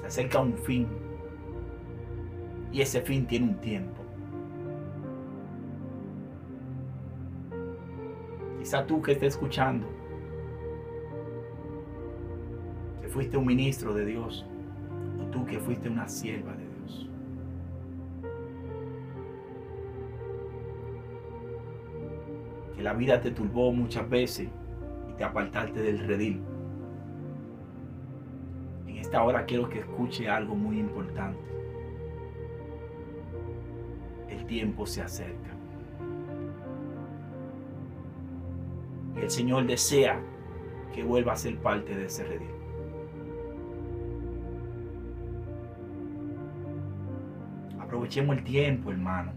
Se 0.00 0.06
acerca 0.06 0.38
un 0.38 0.56
fin 0.56 0.86
y 2.72 2.80
ese 2.80 3.00
fin 3.02 3.26
tiene 3.26 3.46
un 3.46 3.56
tiempo. 3.56 4.02
Quizá 8.58 8.86
tú 8.86 9.02
que 9.02 9.12
estés 9.12 9.34
escuchando 9.34 9.86
fuiste 13.12 13.36
un 13.36 13.46
ministro 13.46 13.92
de 13.92 14.06
Dios 14.06 14.46
o 15.20 15.26
tú 15.26 15.44
que 15.44 15.58
fuiste 15.58 15.88
una 15.88 16.08
sierva 16.08 16.52
de 16.54 16.66
Dios. 16.66 17.10
Que 22.74 22.82
la 22.82 22.94
vida 22.94 23.20
te 23.20 23.30
turbó 23.30 23.70
muchas 23.70 24.08
veces 24.08 24.48
y 25.10 25.12
te 25.12 25.24
apartaste 25.24 25.82
del 25.82 25.98
redil. 25.98 26.40
En 28.86 28.96
esta 28.96 29.22
hora 29.22 29.44
quiero 29.44 29.68
que 29.68 29.80
escuche 29.80 30.28
algo 30.30 30.54
muy 30.54 30.78
importante. 30.78 31.38
Tiempo 34.52 34.84
se 34.84 35.00
acerca. 35.00 35.48
Y 39.16 39.20
el 39.20 39.30
Señor 39.30 39.66
desea 39.66 40.20
que 40.94 41.02
vuelva 41.02 41.32
a 41.32 41.36
ser 41.36 41.56
parte 41.56 41.94
de 41.94 42.04
ese 42.04 42.22
redil. 42.24 42.50
Aprovechemos 47.80 48.36
el 48.36 48.44
tiempo, 48.44 48.90
hermano. 48.90 49.32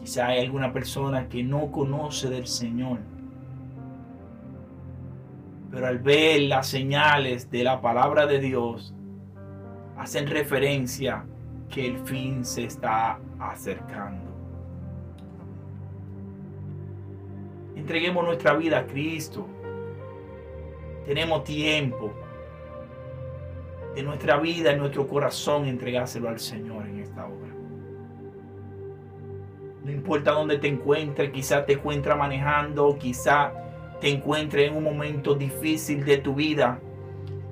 Quizá 0.00 0.26
hay 0.26 0.44
alguna 0.44 0.72
persona 0.72 1.28
que 1.28 1.44
no 1.44 1.70
conoce 1.70 2.28
del 2.28 2.48
Señor. 2.48 2.98
Pero 5.70 5.86
al 5.86 6.00
ver 6.00 6.40
las 6.40 6.66
señales 6.66 7.52
de 7.52 7.62
la 7.62 7.80
palabra 7.80 8.26
de 8.26 8.40
Dios, 8.40 8.92
hacen 9.96 10.26
referencia 10.26 11.24
que 11.68 11.86
el 11.86 11.98
fin 11.98 12.44
se 12.44 12.64
está 12.64 13.18
acercando. 13.38 14.26
Entreguemos 17.74 18.24
nuestra 18.24 18.54
vida 18.54 18.78
a 18.78 18.86
Cristo. 18.86 19.46
Tenemos 21.04 21.44
tiempo 21.44 22.12
de 23.94 24.02
nuestra 24.02 24.38
vida, 24.38 24.72
en 24.72 24.78
nuestro 24.78 25.06
corazón, 25.06 25.66
entregárselo 25.66 26.28
al 26.28 26.38
Señor 26.38 26.86
en 26.86 26.98
esta 27.00 27.24
hora. 27.24 27.54
No 29.84 29.92
importa 29.92 30.32
dónde 30.32 30.58
te 30.58 30.68
encuentres, 30.68 31.30
quizá 31.30 31.64
te 31.64 31.74
encuentres 31.74 32.16
manejando, 32.16 32.98
quizá 32.98 33.52
te 34.00 34.10
encuentres 34.10 34.68
en 34.68 34.76
un 34.76 34.84
momento 34.84 35.34
difícil 35.34 36.04
de 36.04 36.18
tu 36.18 36.34
vida, 36.34 36.80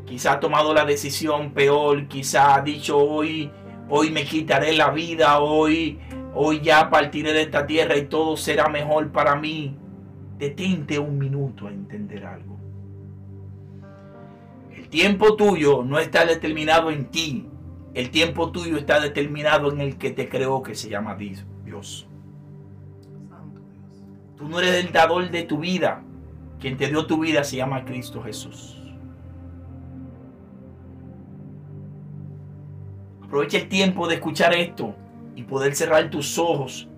quizá 0.04 0.32
ha 0.32 0.40
tomado 0.40 0.74
la 0.74 0.84
decisión 0.84 1.52
peor, 1.52 2.08
quizá 2.08 2.56
ha 2.56 2.60
dicho 2.60 2.98
hoy, 2.98 3.50
hoy 3.88 4.10
me 4.10 4.24
quitaré 4.24 4.72
la 4.74 4.90
vida, 4.90 5.40
hoy, 5.40 5.98
hoy 6.34 6.60
ya 6.60 6.90
partiré 6.90 7.32
de 7.32 7.42
esta 7.42 7.66
tierra 7.66 7.96
y 7.96 8.06
todo 8.06 8.36
será 8.36 8.68
mejor 8.68 9.10
para 9.12 9.36
mí. 9.36 9.76
Detente 10.38 10.98
un 10.98 11.18
minuto 11.18 11.66
a 11.66 11.70
entender 11.70 12.24
algo 12.24 12.54
tiempo 14.94 15.34
tuyo 15.34 15.82
no 15.82 15.98
está 15.98 16.24
determinado 16.24 16.88
en 16.92 17.06
ti. 17.06 17.48
El 17.94 18.10
tiempo 18.10 18.52
tuyo 18.52 18.76
está 18.76 19.00
determinado 19.00 19.72
en 19.72 19.80
el 19.80 19.98
que 19.98 20.12
te 20.12 20.28
creó, 20.28 20.62
que 20.62 20.76
se 20.76 20.88
llama 20.88 21.16
Dios. 21.16 22.06
Tú 24.36 24.48
no 24.48 24.60
eres 24.60 24.84
el 24.84 24.92
dador 24.92 25.32
de 25.32 25.42
tu 25.42 25.58
vida. 25.58 26.04
Quien 26.60 26.76
te 26.76 26.86
dio 26.86 27.06
tu 27.06 27.18
vida 27.18 27.42
se 27.42 27.56
llama 27.56 27.84
Cristo 27.84 28.22
Jesús. 28.22 28.83
Aprovecha 33.34 33.58
el 33.58 33.68
tiempo 33.68 34.06
de 34.06 34.14
escuchar 34.14 34.54
esto 34.54 34.94
y 35.34 35.42
poder 35.42 35.74
cerrar 35.74 36.08
tus 36.08 36.38
ojos 36.38 36.88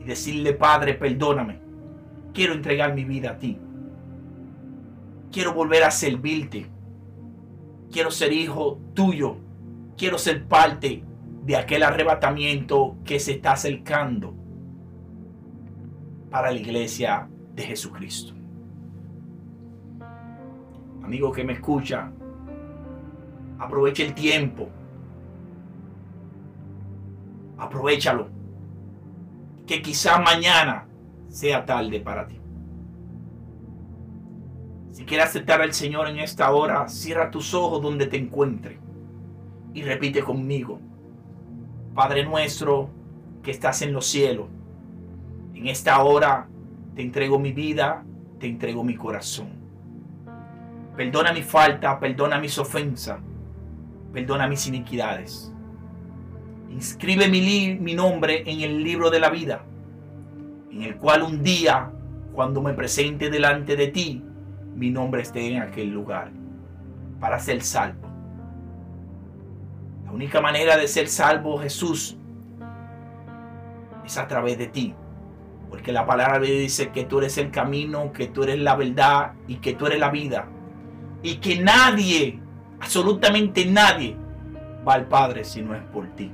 y 0.00 0.04
decirle, 0.04 0.52
Padre, 0.52 0.94
perdóname. 0.94 1.60
Quiero 2.34 2.54
entregar 2.54 2.92
mi 2.92 3.04
vida 3.04 3.30
a 3.30 3.38
ti. 3.38 3.56
Quiero 5.30 5.54
volver 5.54 5.84
a 5.84 5.92
servirte 5.92 6.66
quiero 7.92 8.10
ser 8.10 8.32
hijo 8.32 8.80
tuyo, 8.94 9.36
quiero 9.96 10.18
ser 10.18 10.44
parte 10.46 11.04
de 11.44 11.56
aquel 11.56 11.84
arrebatamiento 11.84 12.96
que 13.04 13.20
se 13.20 13.34
está 13.34 13.52
acercando 13.52 14.34
para 16.30 16.50
la 16.50 16.58
iglesia 16.58 17.28
de 17.54 17.62
Jesucristo. 17.62 18.34
Amigo 21.02 21.30
que 21.30 21.44
me 21.44 21.52
escucha, 21.52 22.10
aprovecha 23.58 24.02
el 24.02 24.12
tiempo. 24.12 24.68
Aprovechalo. 27.56 28.28
Que 29.66 29.82
quizá 29.82 30.18
mañana 30.18 30.86
sea 31.28 31.64
tarde 31.64 32.00
para 32.00 32.26
ti. 32.26 32.40
Si 34.92 35.04
quieres 35.04 35.26
aceptar 35.26 35.60
al 35.60 35.74
Señor 35.74 36.08
en 36.08 36.18
esta 36.18 36.50
hora, 36.52 36.88
cierra 36.88 37.30
tus 37.30 37.52
ojos 37.52 37.82
donde 37.82 38.06
te 38.06 38.16
encuentre 38.16 38.78
y 39.74 39.82
repite 39.82 40.22
conmigo. 40.22 40.80
Padre 41.94 42.24
nuestro 42.24 42.88
que 43.42 43.50
estás 43.50 43.82
en 43.82 43.92
los 43.92 44.06
cielos, 44.06 44.46
en 45.54 45.66
esta 45.66 46.02
hora 46.02 46.48
te 46.94 47.02
entrego 47.02 47.38
mi 47.38 47.52
vida, 47.52 48.04
te 48.38 48.46
entrego 48.46 48.82
mi 48.84 48.96
corazón. 48.96 49.48
Perdona 50.96 51.32
mi 51.32 51.42
falta, 51.42 52.00
perdona 52.00 52.38
mis 52.38 52.58
ofensas, 52.58 53.20
perdona 54.12 54.48
mis 54.48 54.66
iniquidades. 54.66 55.52
Inscribe 56.70 57.28
mi, 57.28 57.78
mi 57.80 57.94
nombre 57.94 58.42
en 58.46 58.60
el 58.60 58.82
libro 58.82 59.10
de 59.10 59.20
la 59.20 59.30
vida, 59.30 59.64
en 60.70 60.82
el 60.82 60.96
cual 60.96 61.22
un 61.22 61.42
día, 61.42 61.90
cuando 62.32 62.60
me 62.60 62.74
presente 62.74 63.30
delante 63.30 63.76
de 63.76 63.88
ti, 63.88 64.22
mi 64.74 64.90
nombre 64.90 65.22
esté 65.22 65.46
en 65.46 65.62
aquel 65.62 65.90
lugar 65.90 66.30
para 67.18 67.38
ser 67.38 67.62
salvo. 67.62 68.06
La 70.04 70.12
única 70.12 70.40
manera 70.40 70.76
de 70.76 70.86
ser 70.86 71.08
salvo, 71.08 71.58
Jesús, 71.58 72.16
es 74.04 74.18
a 74.18 74.26
través 74.26 74.58
de 74.58 74.66
ti. 74.66 74.94
Porque 75.68 75.92
la 75.92 76.06
palabra 76.06 76.38
dice 76.38 76.90
que 76.90 77.04
tú 77.04 77.18
eres 77.18 77.38
el 77.38 77.50
camino, 77.50 78.12
que 78.12 78.28
tú 78.28 78.44
eres 78.44 78.58
la 78.60 78.76
verdad 78.76 79.32
y 79.48 79.56
que 79.56 79.74
tú 79.74 79.86
eres 79.86 79.98
la 79.98 80.10
vida. 80.10 80.46
Y 81.22 81.36
que 81.36 81.60
nadie, 81.60 82.40
absolutamente 82.80 83.66
nadie, 83.66 84.16
va 84.86 84.94
al 84.94 85.08
Padre 85.08 85.44
si 85.44 85.62
no 85.62 85.74
es 85.74 85.82
por 85.82 86.06
ti. 86.14 86.30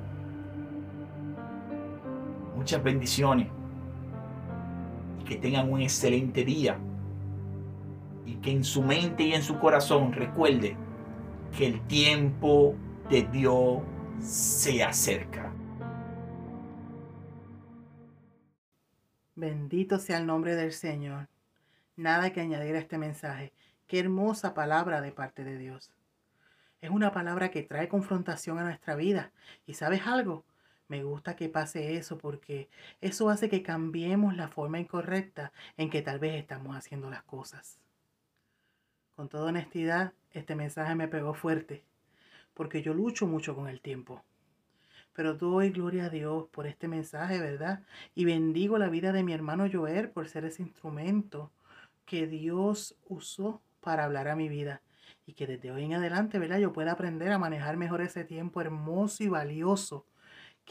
Muchas 2.62 2.84
bendiciones. 2.84 3.48
Que 5.26 5.34
tengan 5.34 5.68
un 5.68 5.80
excelente 5.80 6.44
día 6.44 6.78
y 8.24 8.36
que 8.36 8.52
en 8.52 8.62
su 8.62 8.82
mente 8.82 9.24
y 9.24 9.34
en 9.34 9.42
su 9.42 9.58
corazón 9.58 10.12
recuerde 10.12 10.76
que 11.58 11.66
el 11.66 11.84
tiempo 11.88 12.76
de 13.10 13.24
Dios 13.24 13.80
se 14.20 14.84
acerca. 14.84 15.52
Bendito 19.34 19.98
sea 19.98 20.18
el 20.18 20.26
nombre 20.26 20.54
del 20.54 20.70
Señor. 20.70 21.26
Nada 21.96 22.32
que 22.32 22.42
añadir 22.42 22.76
a 22.76 22.78
este 22.78 22.96
mensaje. 22.96 23.52
Qué 23.88 23.98
hermosa 23.98 24.54
palabra 24.54 25.00
de 25.00 25.10
parte 25.10 25.42
de 25.42 25.58
Dios. 25.58 25.90
Es 26.80 26.90
una 26.90 27.10
palabra 27.10 27.50
que 27.50 27.64
trae 27.64 27.88
confrontación 27.88 28.60
a 28.60 28.62
nuestra 28.62 28.94
vida. 28.94 29.32
¿Y 29.66 29.74
sabes 29.74 30.06
algo? 30.06 30.44
Me 30.92 31.04
gusta 31.04 31.36
que 31.36 31.48
pase 31.48 31.96
eso 31.96 32.18
porque 32.18 32.68
eso 33.00 33.30
hace 33.30 33.48
que 33.48 33.62
cambiemos 33.62 34.36
la 34.36 34.48
forma 34.48 34.78
incorrecta 34.78 35.50
en 35.78 35.88
que 35.88 36.02
tal 36.02 36.18
vez 36.18 36.34
estamos 36.34 36.76
haciendo 36.76 37.08
las 37.08 37.22
cosas. 37.22 37.78
Con 39.16 39.30
toda 39.30 39.46
honestidad, 39.46 40.12
este 40.32 40.54
mensaje 40.54 40.94
me 40.94 41.08
pegó 41.08 41.32
fuerte 41.32 41.82
porque 42.52 42.82
yo 42.82 42.92
lucho 42.92 43.26
mucho 43.26 43.54
con 43.54 43.68
el 43.68 43.80
tiempo. 43.80 44.22
Pero 45.14 45.32
doy 45.32 45.70
gloria 45.70 46.04
a 46.04 46.10
Dios 46.10 46.48
por 46.50 46.66
este 46.66 46.88
mensaje, 46.88 47.40
¿verdad? 47.40 47.84
Y 48.14 48.26
bendigo 48.26 48.76
la 48.76 48.90
vida 48.90 49.12
de 49.12 49.22
mi 49.22 49.32
hermano 49.32 49.64
Joel 49.72 50.10
por 50.10 50.28
ser 50.28 50.44
ese 50.44 50.60
instrumento 50.60 51.50
que 52.04 52.26
Dios 52.26 52.96
usó 53.08 53.62
para 53.80 54.04
hablar 54.04 54.28
a 54.28 54.36
mi 54.36 54.50
vida. 54.50 54.82
Y 55.24 55.32
que 55.32 55.46
desde 55.46 55.72
hoy 55.72 55.84
en 55.84 55.94
adelante, 55.94 56.38
¿verdad? 56.38 56.58
Yo 56.58 56.74
pueda 56.74 56.92
aprender 56.92 57.32
a 57.32 57.38
manejar 57.38 57.78
mejor 57.78 58.02
ese 58.02 58.24
tiempo 58.24 58.60
hermoso 58.60 59.24
y 59.24 59.28
valioso 59.28 60.04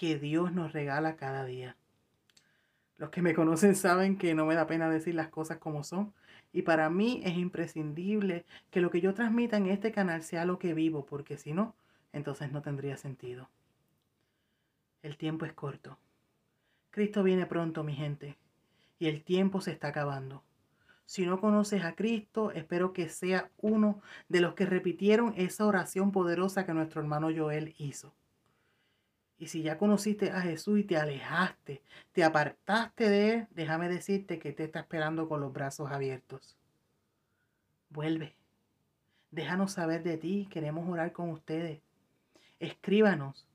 que 0.01 0.17
Dios 0.17 0.51
nos 0.51 0.73
regala 0.73 1.15
cada 1.15 1.45
día. 1.45 1.77
Los 2.97 3.11
que 3.11 3.21
me 3.21 3.35
conocen 3.35 3.75
saben 3.75 4.17
que 4.17 4.33
no 4.33 4.47
me 4.47 4.55
da 4.55 4.65
pena 4.65 4.89
decir 4.89 5.13
las 5.13 5.27
cosas 5.27 5.59
como 5.59 5.83
son. 5.83 6.11
Y 6.51 6.63
para 6.63 6.89
mí 6.89 7.21
es 7.23 7.37
imprescindible 7.37 8.47
que 8.71 8.81
lo 8.81 8.89
que 8.89 8.99
yo 8.99 9.13
transmita 9.13 9.57
en 9.57 9.67
este 9.67 9.91
canal 9.91 10.23
sea 10.23 10.43
lo 10.43 10.57
que 10.57 10.73
vivo, 10.73 11.05
porque 11.05 11.37
si 11.37 11.53
no, 11.53 11.75
entonces 12.13 12.51
no 12.51 12.63
tendría 12.63 12.97
sentido. 12.97 13.47
El 15.03 15.17
tiempo 15.17 15.45
es 15.45 15.53
corto. 15.53 15.99
Cristo 16.89 17.21
viene 17.21 17.45
pronto, 17.45 17.83
mi 17.83 17.93
gente, 17.93 18.39
y 18.97 19.05
el 19.05 19.23
tiempo 19.23 19.61
se 19.61 19.69
está 19.69 19.89
acabando. 19.89 20.41
Si 21.05 21.27
no 21.27 21.39
conoces 21.39 21.83
a 21.83 21.93
Cristo, 21.93 22.49
espero 22.49 22.91
que 22.91 23.07
sea 23.07 23.51
uno 23.59 24.01
de 24.29 24.41
los 24.41 24.55
que 24.55 24.65
repitieron 24.65 25.35
esa 25.37 25.67
oración 25.67 26.11
poderosa 26.11 26.65
que 26.65 26.73
nuestro 26.73 27.01
hermano 27.01 27.29
Joel 27.31 27.75
hizo. 27.77 28.15
Y 29.41 29.47
si 29.47 29.63
ya 29.63 29.77
conociste 29.79 30.29
a 30.29 30.41
Jesús 30.41 30.77
y 30.77 30.83
te 30.83 30.97
alejaste, 30.97 31.81
te 32.11 32.23
apartaste 32.23 33.09
de 33.09 33.33
Él, 33.33 33.47
déjame 33.49 33.89
decirte 33.89 34.37
que 34.37 34.51
te 34.51 34.65
está 34.65 34.81
esperando 34.81 35.27
con 35.27 35.41
los 35.41 35.51
brazos 35.51 35.89
abiertos. 35.89 36.55
Vuelve. 37.89 38.35
Déjanos 39.31 39.71
saber 39.71 40.03
de 40.03 40.19
ti. 40.19 40.47
Queremos 40.51 40.87
orar 40.87 41.11
con 41.11 41.31
ustedes. 41.31 41.81
Escríbanos 42.59 43.47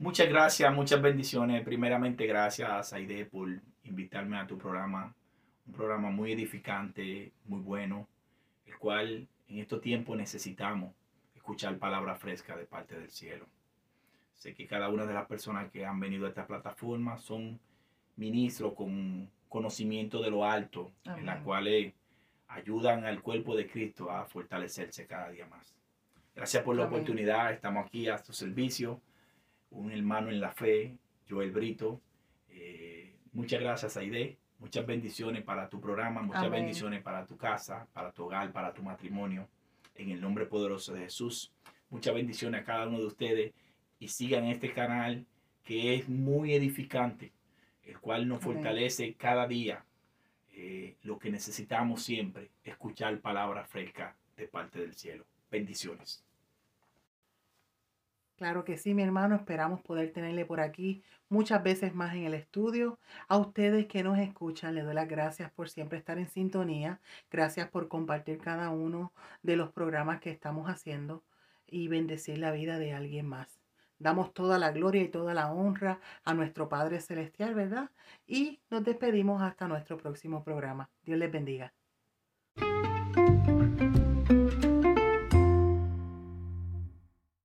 Muchas 0.00 0.28
gracias, 0.28 0.72
muchas 0.72 1.02
bendiciones. 1.02 1.64
Primeramente, 1.64 2.24
gracias, 2.24 2.92
Aide, 2.92 3.24
por 3.24 3.48
invitarme 3.82 4.38
a 4.38 4.46
tu 4.46 4.56
programa. 4.56 5.12
Un 5.66 5.72
programa 5.72 6.08
muy 6.10 6.30
edificante, 6.30 7.32
muy 7.46 7.58
bueno, 7.58 8.06
el 8.66 8.78
cual 8.78 9.26
en 9.48 9.58
estos 9.58 9.80
tiempos 9.80 10.16
necesitamos 10.16 10.94
escuchar 11.34 11.78
palabra 11.78 12.14
fresca 12.14 12.56
de 12.56 12.64
parte 12.64 12.96
del 12.96 13.10
cielo. 13.10 13.46
Sé 14.36 14.54
que 14.54 14.68
cada 14.68 14.88
una 14.88 15.04
de 15.04 15.14
las 15.14 15.26
personas 15.26 15.68
que 15.72 15.84
han 15.84 15.98
venido 15.98 16.26
a 16.26 16.28
esta 16.28 16.46
plataforma 16.46 17.18
son 17.18 17.58
ministros 18.14 18.74
con 18.74 19.28
conocimiento 19.48 20.22
de 20.22 20.30
lo 20.30 20.44
alto, 20.44 20.92
en 21.06 21.26
las 21.26 21.42
cuales 21.42 21.92
ayudan 22.46 23.04
al 23.04 23.20
cuerpo 23.20 23.56
de 23.56 23.66
Cristo 23.66 24.12
a 24.12 24.26
fortalecerse 24.26 25.08
cada 25.08 25.28
día 25.30 25.46
más. 25.46 25.74
Gracias 26.36 26.62
por 26.62 26.76
la 26.76 26.84
oportunidad, 26.84 27.52
estamos 27.52 27.84
aquí 27.84 28.08
a 28.08 28.16
tu 28.16 28.32
servicio 28.32 29.00
un 29.70 29.92
hermano 29.92 30.30
en 30.30 30.40
la 30.40 30.52
fe, 30.52 30.96
Joel 31.28 31.50
Brito. 31.50 32.00
Eh, 32.50 33.14
muchas 33.32 33.60
gracias, 33.60 33.96
Aide. 33.96 34.38
Muchas 34.58 34.86
bendiciones 34.86 35.44
para 35.44 35.68
tu 35.68 35.80
programa, 35.80 36.20
muchas 36.22 36.50
bendiciones 36.50 37.00
para 37.02 37.24
tu 37.26 37.36
casa, 37.36 37.86
para 37.92 38.10
tu 38.10 38.24
hogar, 38.24 38.52
para 38.52 38.74
tu 38.74 38.82
matrimonio. 38.82 39.48
En 39.94 40.10
el 40.10 40.20
nombre 40.20 40.46
poderoso 40.46 40.94
de 40.94 41.02
Jesús. 41.02 41.52
Muchas 41.90 42.14
bendiciones 42.14 42.62
a 42.62 42.64
cada 42.64 42.88
uno 42.88 42.98
de 42.98 43.06
ustedes 43.06 43.52
y 43.98 44.08
sigan 44.08 44.44
este 44.44 44.72
canal 44.72 45.26
que 45.64 45.94
es 45.94 46.08
muy 46.08 46.54
edificante, 46.54 47.32
el 47.84 47.98
cual 48.00 48.26
nos 48.26 48.42
fortalece 48.42 49.14
cada 49.14 49.46
día. 49.46 49.84
Eh, 50.52 50.96
lo 51.02 51.18
que 51.18 51.30
necesitamos 51.30 52.02
siempre, 52.02 52.50
escuchar 52.64 53.20
palabra 53.20 53.64
fresca 53.64 54.16
de 54.36 54.48
parte 54.48 54.80
del 54.80 54.94
cielo. 54.94 55.24
Bendiciones. 55.50 56.24
Claro 58.38 58.64
que 58.64 58.78
sí, 58.78 58.94
mi 58.94 59.02
hermano. 59.02 59.34
Esperamos 59.34 59.82
poder 59.82 60.12
tenerle 60.12 60.46
por 60.46 60.60
aquí 60.60 61.02
muchas 61.28 61.60
veces 61.62 61.92
más 61.94 62.14
en 62.14 62.24
el 62.24 62.34
estudio. 62.34 62.98
A 63.26 63.36
ustedes 63.36 63.86
que 63.86 64.04
nos 64.04 64.16
escuchan, 64.18 64.76
les 64.76 64.84
doy 64.84 64.94
las 64.94 65.08
gracias 65.08 65.50
por 65.50 65.68
siempre 65.68 65.98
estar 65.98 66.18
en 66.18 66.28
sintonía. 66.28 67.00
Gracias 67.32 67.68
por 67.68 67.88
compartir 67.88 68.38
cada 68.38 68.70
uno 68.70 69.12
de 69.42 69.56
los 69.56 69.72
programas 69.72 70.20
que 70.20 70.30
estamos 70.30 70.70
haciendo 70.70 71.24
y 71.66 71.88
bendecir 71.88 72.38
la 72.38 72.52
vida 72.52 72.78
de 72.78 72.94
alguien 72.94 73.26
más. 73.26 73.60
Damos 73.98 74.32
toda 74.32 74.56
la 74.58 74.70
gloria 74.70 75.02
y 75.02 75.08
toda 75.08 75.34
la 75.34 75.50
honra 75.52 76.00
a 76.24 76.32
nuestro 76.32 76.68
Padre 76.68 77.00
Celestial, 77.00 77.54
¿verdad? 77.56 77.90
Y 78.28 78.60
nos 78.70 78.84
despedimos 78.84 79.42
hasta 79.42 79.66
nuestro 79.66 79.98
próximo 79.98 80.44
programa. 80.44 80.88
Dios 81.02 81.18
les 81.18 81.32
bendiga. 81.32 81.77